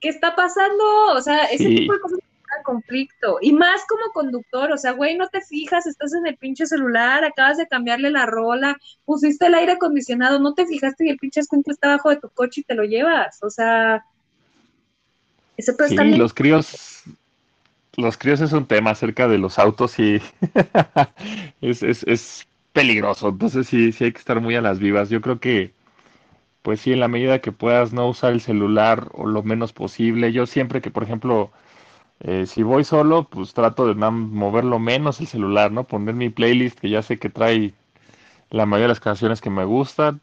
[0.00, 0.84] ¿qué está pasando?
[1.14, 2.18] O sea, ese tipo de cosas
[2.64, 3.38] conflicto.
[3.40, 7.24] Y más como conductor, o sea, güey, no te fijas, estás en el pinche celular,
[7.24, 11.40] acabas de cambiarle la rola, pusiste el aire acondicionado, no te fijaste y el pinche
[11.40, 13.38] escuincle está abajo de tu coche y te lo llevas.
[13.42, 14.04] O sea,
[15.56, 17.04] ese sí, los críos,
[17.96, 20.20] los críos es un tema acerca de los autos y
[21.60, 23.28] es, es, es peligroso.
[23.28, 25.10] Entonces sí, sí hay que estar muy a las vivas.
[25.10, 25.72] Yo creo que
[26.62, 30.32] pues sí, en la medida que puedas no usar el celular o lo menos posible.
[30.32, 31.50] Yo siempre que, por ejemplo,
[32.20, 35.84] eh, si voy solo, pues trato de moverlo menos el celular, ¿no?
[35.84, 37.74] Poner mi playlist que ya sé que trae
[38.50, 40.20] la mayoría de las canciones que me gustan.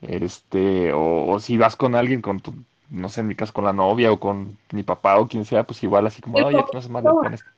[0.00, 2.54] Este, o, si vas con alguien, con tu,
[2.88, 5.64] no sé, en mi caso con la novia o con mi papá o quien sea,
[5.64, 7.50] pues igual así como, oye, no se más con esto.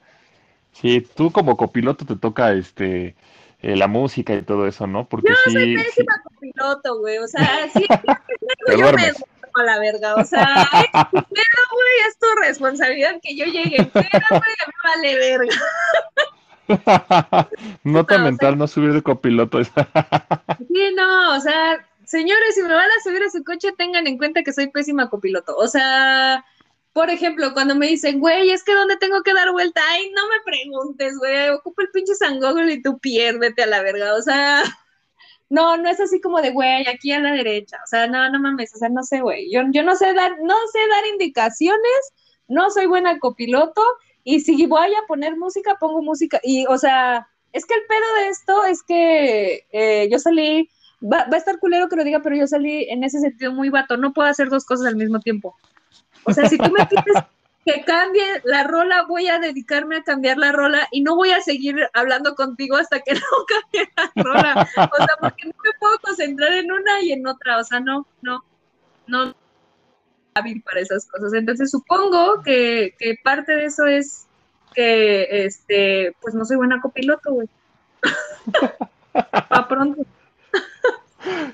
[0.73, 3.17] Sí, tú como copiloto te toca este
[3.63, 5.07] eh, la música y todo eso, ¿no?
[5.07, 7.87] Porque yo sí, soy pésima copiloto, güey, o sea, sí,
[8.69, 9.13] yo me
[9.61, 14.41] a la verga, o sea, pedo, güey, es tu responsabilidad que yo llegue pero, güey,
[14.41, 15.57] mí vale verga.
[17.85, 19.63] Nota mental, no subir de copiloto.
[19.65, 24.19] sí, no, o sea, señores, si me van a subir a su coche, tengan en
[24.19, 25.57] cuenta que soy pésima copiloto.
[25.57, 26.45] O sea,
[26.93, 29.81] por ejemplo, cuando me dicen, güey, es que ¿dónde tengo que dar vuelta?
[29.91, 33.83] Ay, no me preguntes, güey, ocupa el pinche San Google y tú piérdete a la
[33.83, 34.15] verga.
[34.15, 34.63] O sea,
[35.51, 37.77] no, no es así como de, güey, aquí a la derecha.
[37.85, 39.53] O sea, no, no mames, o sea, no sé, güey.
[39.53, 42.13] Yo, yo no sé dar, no sé dar indicaciones,
[42.49, 43.83] no soy buena copiloto,
[44.25, 46.41] y si voy a poner música, pongo música.
[46.43, 50.69] Y, o sea, es que el pedo de esto es que eh, yo salí
[51.03, 53.97] va, a estar culero que lo diga, pero yo salí en ese sentido muy vato.
[53.97, 55.57] No puedo hacer dos cosas al mismo tiempo.
[56.25, 57.05] O sea, si tú me pides
[57.73, 61.41] que cambie la rola, voy a dedicarme a cambiar la rola y no voy a
[61.41, 64.69] seguir hablando contigo hasta que no cambie la rola.
[64.77, 67.59] O sea, porque no me puedo concentrar en una y en otra.
[67.59, 68.45] O sea, no, no,
[69.07, 69.35] no
[70.35, 71.33] hábil para esas cosas.
[71.35, 74.27] Entonces supongo que, parte de eso es
[74.75, 77.49] que este, pues no soy buena copiloto, güey.
[79.15, 80.03] a pronto.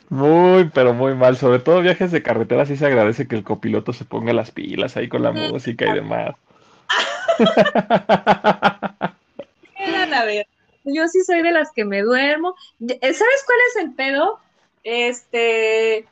[0.09, 1.37] Muy, pero muy mal.
[1.37, 4.97] Sobre todo viajes de carretera sí se agradece que el copiloto se ponga las pilas
[4.97, 6.35] ahí con la música y demás.
[10.17, 10.47] a ver,
[10.85, 12.55] yo sí soy de las que me duermo.
[12.79, 14.41] ¿Sabes cuál es el pedo?
[14.85, 16.07] Este,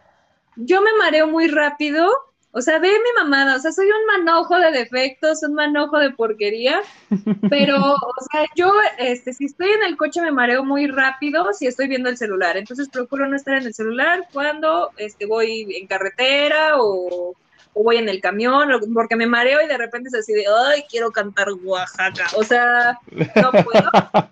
[0.57, 2.11] yo me mareo muy rápido
[2.57, 6.11] o sea, ve mi mamada, o sea, soy un manojo de defectos, un manojo de
[6.11, 6.83] porquería,
[7.51, 11.67] pero, o sea, yo, este, si estoy en el coche me mareo muy rápido si
[11.67, 15.89] estoy viendo el celular, entonces procuro no estar en el celular cuando, este, voy en
[15.89, 17.35] carretera o,
[17.75, 21.11] voy en el camión, porque me mareo y de repente es así de, ay, quiero
[21.11, 23.91] cantar Oaxaca, o sea, no puedo.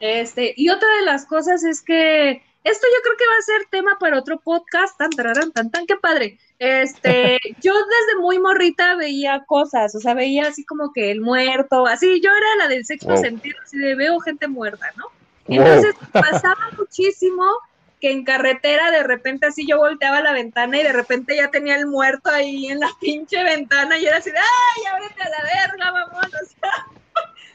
[0.00, 3.66] Este, y otra de las cosas es que esto yo creo que va a ser
[3.70, 6.38] tema para otro podcast, tan, tan, tan, tan, qué padre.
[6.58, 11.86] Este, yo desde muy morrita veía cosas, o sea, veía así como que el muerto,
[11.86, 15.06] así, yo era la del sexto sentido, así de veo gente muerta, ¿no?
[15.48, 17.44] Entonces pasaba muchísimo
[18.00, 21.76] que en carretera de repente así yo volteaba la ventana y de repente ya tenía
[21.76, 25.42] el muerto ahí en la pinche ventana y era así de, ay, ábrete a la
[25.42, 26.56] verga, vámonos.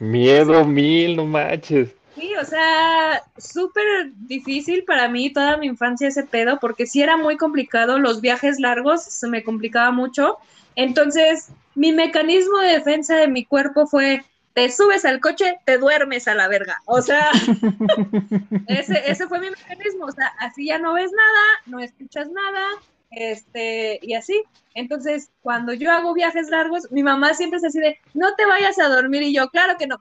[0.00, 1.94] Miedo mil, no manches.
[2.14, 7.16] Sí, o sea, súper difícil para mí toda mi infancia ese pedo, porque sí era
[7.16, 10.38] muy complicado, los viajes largos se me complicaba mucho.
[10.76, 16.28] Entonces, mi mecanismo de defensa de mi cuerpo fue, te subes al coche, te duermes
[16.28, 16.80] a la verga.
[16.86, 17.30] O sea,
[18.68, 20.06] ese, ese fue mi mecanismo.
[20.06, 22.64] O sea, así ya no ves nada, no escuchas nada,
[23.10, 24.40] este, y así.
[24.74, 28.78] Entonces, cuando yo hago viajes largos, mi mamá siempre es así de, no te vayas
[28.78, 30.00] a dormir, y yo, claro que no.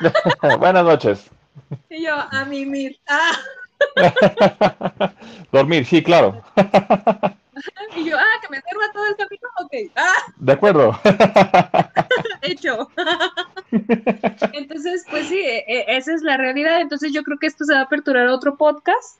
[0.58, 1.30] Buenas noches.
[1.88, 2.98] Y yo, a mimir.
[3.08, 3.38] Ah.
[5.52, 6.42] Dormir, sí, claro.
[7.96, 9.72] y yo, ah, que me duerma todo el camino, ok.
[9.96, 10.32] Ah.
[10.36, 10.98] De acuerdo.
[12.42, 12.90] Hecho.
[14.52, 16.80] Entonces, pues sí, e, e, esa es la realidad.
[16.80, 19.18] Entonces yo creo que esto se va a aperturar a otro podcast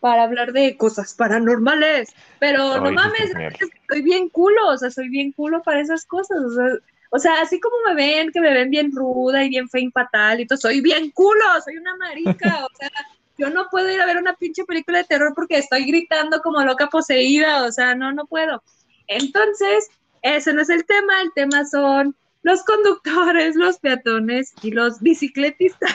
[0.00, 2.12] para hablar de cosas paranormales.
[2.38, 6.04] Pero no mames, es que soy bien culo, o sea, soy bien culo para esas
[6.04, 6.38] cosas.
[6.38, 6.66] O sea,
[7.14, 10.40] o sea, así como me ven, que me ven bien ruda y bien fe fatal
[10.40, 12.90] y todo, soy bien culo, soy una marica, o sea,
[13.38, 16.64] yo no puedo ir a ver una pinche película de terror porque estoy gritando como
[16.64, 18.62] loca poseída, o sea, no, no puedo.
[19.08, 19.90] Entonces,
[20.22, 25.94] ese no es el tema, el tema son los conductores, los peatones y los bicicletistas.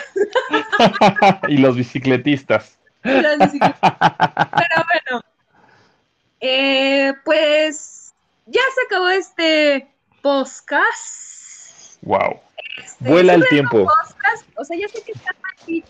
[1.47, 2.77] y los bicicletistas.
[3.01, 5.23] Pero bueno,
[6.41, 8.13] eh, pues
[8.45, 9.87] ya se acabó este
[10.27, 12.01] podcast.
[12.01, 12.41] Wow.
[12.83, 13.87] Este, Vuela el tiempo.
[14.57, 15.81] o sea, ya sé que está aquí,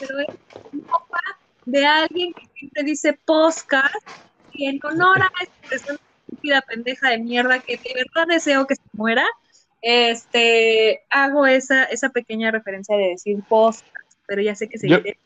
[0.00, 0.26] pero es
[0.72, 1.20] un copa
[1.66, 3.94] de alguien que siempre dice podcast
[4.52, 5.98] y en honor a esta persona
[6.28, 9.26] estúpida pendeja de mierda que de verdad deseo que se muera,
[9.82, 13.84] este, hago esa, esa pequeña referencia de decir podcast,
[14.26, 15.18] pero ya sé que se dice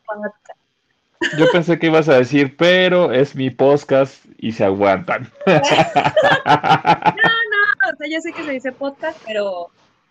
[1.37, 5.31] yo pensé que ibas a decir, pero es mi podcast y se aguantan.
[5.47, 5.61] no, no,
[7.93, 9.69] o sea, ya sé que se dice podcast, pero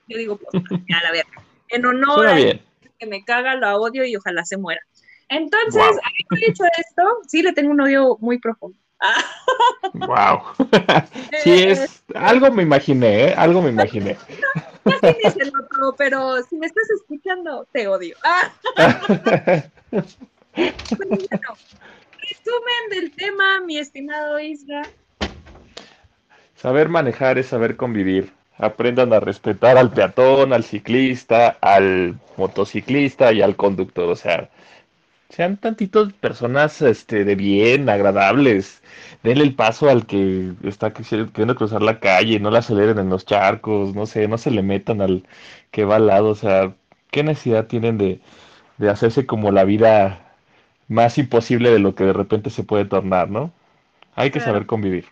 [0.08, 1.44] yo digo podcast, ya la verdad.
[1.70, 4.82] En honor a que me caga, lo odio y ojalá se muera.
[5.30, 8.78] Entonces, habiendo dicho esto, sí le tengo un odio muy profundo.
[9.94, 10.42] wow.
[11.44, 13.34] sí, es algo me imaginé, ¿eh?
[13.36, 14.18] algo me imaginé.
[14.88, 14.94] No,
[15.80, 18.16] no pero si me estás escuchando, te odio.
[20.56, 20.80] resumen
[22.90, 24.84] del tema, mi estimado Isra.
[26.58, 28.34] Saber manejar es saber convivir.
[28.58, 34.10] Aprendan a respetar al peatón, al ciclista, al motociclista y al conductor.
[34.10, 34.50] O sea,
[35.30, 38.82] sean tantitos personas este, de bien, agradables.
[39.22, 43.26] Denle el paso al que está queriendo cruzar la calle, no la aceleren en los
[43.26, 45.28] charcos, no sé, no se le metan al
[45.72, 46.30] que va al lado.
[46.30, 46.74] O sea,
[47.12, 48.20] ¿qué necesidad tienen de,
[48.78, 50.36] de hacerse como la vida
[50.88, 53.52] más imposible de lo que de repente se puede tornar, ¿no?
[54.16, 55.06] Hay que saber convivir.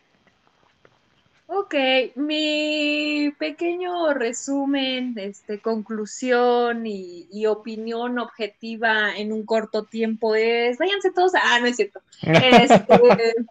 [1.65, 1.73] Ok,
[2.15, 11.33] mi pequeño resumen, este, conclusión y, opinión objetiva en un corto tiempo es, váyanse todos
[11.33, 11.39] a...
[11.43, 12.01] Ah, no es cierto.
[12.21, 12.85] Este,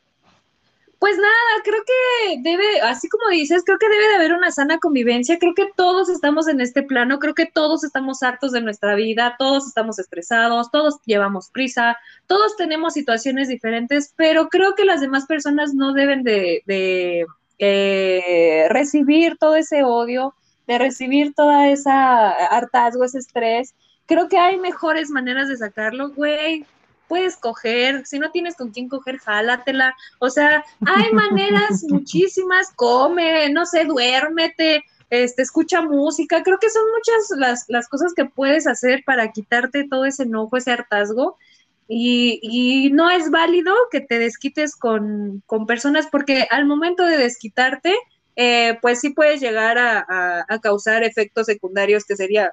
[1.01, 4.79] pues nada, creo que debe, así como dices, creo que debe de haber una sana
[4.79, 5.41] convivencia.
[5.41, 9.35] Creo que todos estamos en este plano, creo que todos estamos hartos de nuestra vida,
[9.41, 11.99] todos estamos estresados, todos llevamos prisa,
[12.29, 17.27] todos tenemos situaciones diferentes, pero creo que las demás personas no deben de, de
[17.59, 20.35] eh, recibir todo ese odio,
[20.67, 23.75] de recibir toda esa hartazgo, ese estrés.
[24.07, 26.67] Creo que hay mejores maneras de sacarlo, güey
[27.09, 29.95] puedes coger, si no tienes con quién coger, jálatela.
[30.19, 36.43] O sea, hay maneras muchísimas, come, no sé, duérmete, este, escucha música.
[36.43, 40.57] Creo que son muchas las, las cosas que puedes hacer para quitarte todo ese enojo,
[40.57, 41.39] ese hartazgo.
[41.87, 47.19] Y, y no es válido que te desquites con, con, personas porque al momento de
[47.19, 47.95] desquitarte,
[48.37, 52.53] eh, pues sí puedes llegar a, a causar efectos secundarios que sería,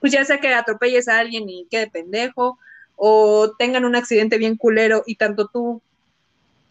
[0.00, 2.58] pues ya sea que atropelles a alguien y quede pendejo,
[3.02, 5.80] o tengan un accidente bien culero y tanto tú,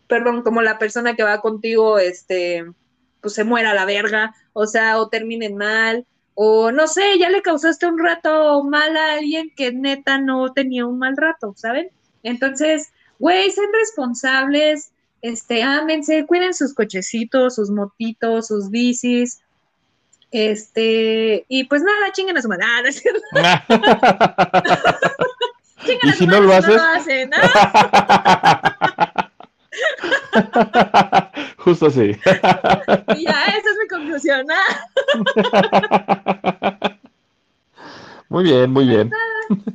[0.07, 2.65] perdón, como la persona que va contigo, este,
[3.19, 6.05] pues se muera a la verga, o sea, o terminen mal,
[6.41, 10.85] o no sé, ya le causaste un rato mal a alguien que neta no tenía
[10.85, 11.89] un mal rato, ¿saben?
[12.23, 19.41] Entonces, güey, sean responsables, este, ámense, cuiden sus cochecitos, sus motitos, sus bicis,
[20.31, 22.63] este, y pues nada, chinguen a su madre.
[26.03, 26.81] y si no lo haces.
[31.57, 32.11] Justo así.
[33.17, 34.45] y ya, esa es mi conclusión.
[38.29, 39.09] Muy bien, muy bien.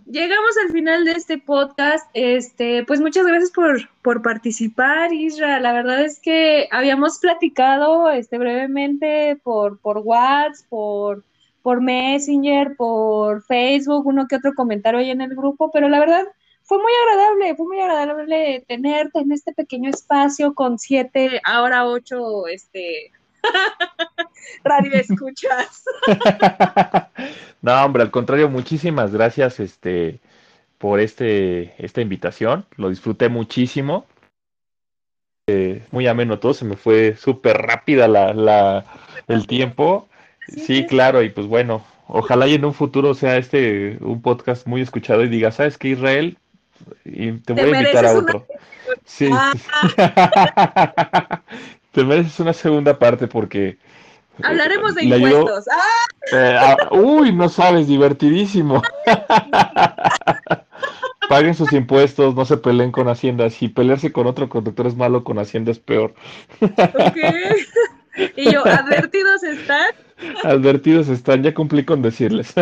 [0.06, 2.08] Llegamos al final de este podcast.
[2.14, 5.58] Este, pues muchas gracias por, por participar, Isra.
[5.58, 11.24] La verdad es que habíamos platicado este, brevemente por, por WhatsApp, por
[11.64, 16.26] por Messenger, por Facebook, uno que otro comentario ahí en el grupo, pero la verdad
[16.64, 22.46] fue muy agradable, fue muy agradable tenerte en este pequeño espacio con siete, ahora ocho,
[22.46, 23.12] este,
[24.64, 25.84] radio escuchas.
[27.62, 30.20] no, hombre, al contrario, muchísimas gracias, este,
[30.78, 34.06] por este, esta invitación, lo disfruté muchísimo.
[35.46, 38.86] Eh, muy ameno todo, se me fue súper rápida la, la,
[39.28, 40.08] el tiempo.
[40.48, 44.80] Sí, claro, y pues bueno, ojalá y en un futuro sea este un podcast muy
[44.80, 46.38] escuchado y diga, ¿sabes qué, Israel?
[47.04, 48.46] Y te, voy a invitar a otro.
[49.04, 49.28] Sí.
[49.32, 49.52] Ah.
[51.92, 53.68] te mereces una segunda parte porque...
[53.68, 53.78] Eh,
[54.42, 55.66] Hablaremos de impuestos.
[56.32, 58.82] Eh, ah, uy, no sabes, divertidísimo.
[61.28, 63.48] Paguen sus impuestos, no se peleen con Hacienda.
[63.48, 66.14] Si pelearse con otro conductor es malo, con Hacienda es peor.
[68.36, 69.90] Y yo, advertidos están.
[70.44, 72.54] Advertidos están, ya cumplí con decirles.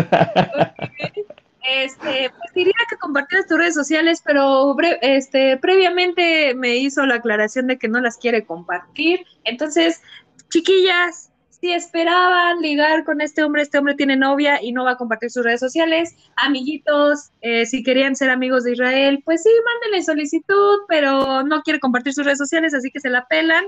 [1.63, 7.69] Este, pues diría que compartieras tus redes sociales, pero este, previamente me hizo la aclaración
[7.69, 9.25] de que no las quiere compartir.
[9.45, 10.03] Entonces,
[10.51, 11.33] chiquillas,
[11.63, 15.31] si esperaban ligar con este hombre, este hombre tiene novia y no va a compartir
[15.31, 16.17] sus redes sociales.
[16.35, 21.79] Amiguitos, eh, si querían ser amigos de Israel, pues sí, mándenle solicitud, pero no quiere
[21.79, 23.67] compartir sus redes sociales, así que se la pelan.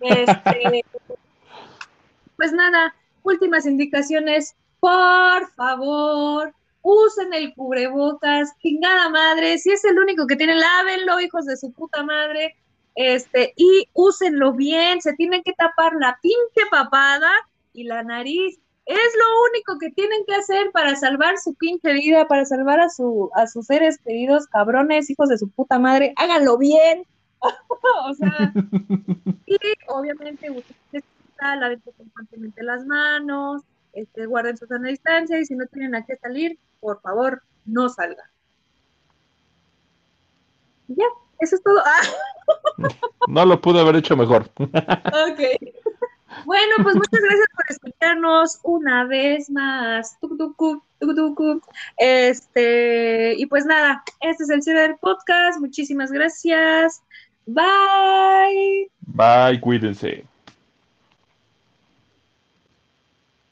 [0.00, 0.84] Este,
[2.36, 6.52] pues nada, últimas indicaciones, por favor,
[6.86, 11.72] usen el cubrebocas, chingada madre, si es el único que tiene, lávenlo, hijos de su
[11.72, 12.54] puta madre,
[12.94, 17.30] este, y úsenlo bien, se tienen que tapar la pinche papada
[17.72, 18.60] y la nariz.
[18.84, 22.88] Es lo único que tienen que hacer para salvar su pinche vida, para salvar a,
[22.88, 26.12] su, a sus seres queridos, cabrones, hijos de su puta madre.
[26.14, 27.04] Háganlo bien.
[27.40, 28.52] o sea,
[29.46, 29.58] y
[29.88, 30.48] obviamente
[31.40, 33.62] laven constantemente las manos,
[33.96, 37.88] este, guarden su sana distancia y si no tienen a qué salir, por favor, no
[37.88, 38.28] salgan.
[40.88, 41.06] Ya,
[41.40, 41.82] eso es todo.
[43.28, 44.48] No lo pude haber hecho mejor.
[44.58, 45.40] ok.
[46.44, 50.16] Bueno, pues muchas gracias por escucharnos una vez más.
[51.96, 55.58] Este, y pues nada, este es el cierre del podcast.
[55.58, 57.02] Muchísimas gracias.
[57.46, 58.90] Bye.
[59.00, 60.24] Bye, cuídense.